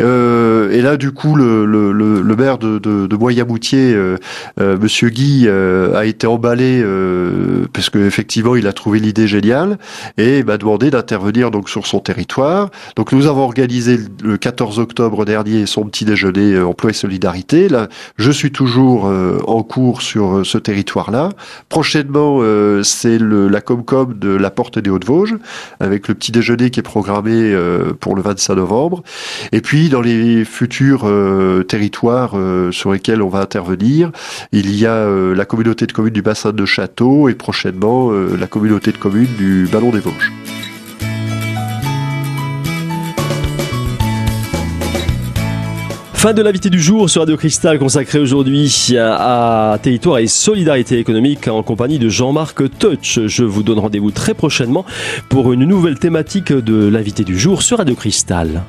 Euh, 0.00 0.70
et 0.70 0.82
là, 0.82 0.96
du 0.96 1.12
coup, 1.12 1.34
le, 1.34 1.64
le, 1.64 1.92
le, 1.92 2.36
maire 2.36 2.58
de, 2.58 2.78
de, 2.78 3.06
de 3.06 3.44
Moutier, 3.44 3.94
euh, 3.94 4.16
euh, 4.60 4.76
Monsieur 4.78 5.08
Guy, 5.08 5.44
euh, 5.46 5.94
a 5.96 6.04
été 6.04 6.26
emballé 6.26 6.80
euh, 6.82 7.66
parce 7.72 7.90
que 7.90 7.98
effectivement, 7.98 8.56
il 8.56 8.66
a 8.66 8.72
trouvé 8.72 8.98
l'idée 8.98 9.26
géniale 9.26 9.78
et 10.18 10.42
m'a 10.42 10.58
demandé 10.58 10.90
d'intervenir 10.90 11.50
donc 11.50 11.68
sur 11.68 11.86
son 11.86 12.00
territoire. 12.00 12.70
Donc 12.96 13.12
nous 13.12 13.26
avons 13.26 13.42
organisé 13.42 13.98
le 14.22 14.36
14 14.36 14.78
octobre 14.78 15.24
dernier 15.24 15.66
son 15.66 15.84
petit 15.84 16.04
déjeuner 16.04 16.58
emploi 16.60 16.90
et 16.90 16.94
solidarité. 16.94 17.68
Là, 17.68 17.88
je 18.16 18.30
suis 18.30 18.52
toujours 18.52 19.04
en 19.46 19.62
cours 19.62 20.02
sur 20.02 20.44
ce 20.44 20.58
territoire-là. 20.58 21.30
Prochainement, 21.68 22.40
c'est 22.82 23.18
la 23.18 23.60
Comcom 23.60 24.14
de 24.14 24.28
la 24.28 24.50
porte 24.56 24.80
des 24.80 24.90
Hautes-Vosges, 24.90 25.36
avec 25.78 26.08
le 26.08 26.14
petit 26.14 26.32
déjeuner 26.32 26.70
qui 26.70 26.80
est 26.80 26.82
programmé 26.82 27.30
euh, 27.32 27.92
pour 27.92 28.16
le 28.16 28.22
25 28.22 28.56
novembre. 28.56 29.04
Et 29.52 29.60
puis, 29.60 29.88
dans 29.88 30.00
les 30.00 30.44
futurs 30.44 31.02
euh, 31.04 31.62
territoires 31.62 32.32
euh, 32.34 32.72
sur 32.72 32.92
lesquels 32.92 33.22
on 33.22 33.28
va 33.28 33.40
intervenir, 33.40 34.10
il 34.50 34.74
y 34.74 34.86
a 34.86 35.06
la 35.06 35.44
communauté 35.44 35.86
de 35.86 35.92
communes 35.92 36.14
du 36.14 36.22
bassin 36.22 36.52
de 36.52 36.64
Château 36.64 37.28
et 37.28 37.34
prochainement 37.34 38.10
la 38.10 38.46
communauté 38.46 38.90
de 38.90 38.96
communes 38.96 39.34
du 39.36 39.68
Ballon 39.70 39.90
des 39.90 40.00
Vosges. 40.00 40.32
Fin 46.26 46.34
de 46.34 46.42
l'invité 46.42 46.70
du 46.70 46.80
jour 46.82 47.08
sur 47.08 47.20
Radio 47.20 47.36
Cristal 47.36 47.78
consacré 47.78 48.18
aujourd'hui 48.18 48.96
à 48.98 49.78
territoire 49.80 50.18
et 50.18 50.26
solidarité 50.26 50.98
économique 50.98 51.46
en 51.46 51.62
compagnie 51.62 52.00
de 52.00 52.08
Jean-Marc 52.08 52.68
Touch. 52.80 53.20
Je 53.26 53.44
vous 53.44 53.62
donne 53.62 53.78
rendez-vous 53.78 54.10
très 54.10 54.34
prochainement 54.34 54.84
pour 55.28 55.52
une 55.52 55.64
nouvelle 55.64 56.00
thématique 56.00 56.52
de 56.52 56.88
l'invité 56.88 57.22
du 57.22 57.38
jour 57.38 57.62
sur 57.62 57.78
Radio 57.78 57.94
Cristal. 57.94 58.64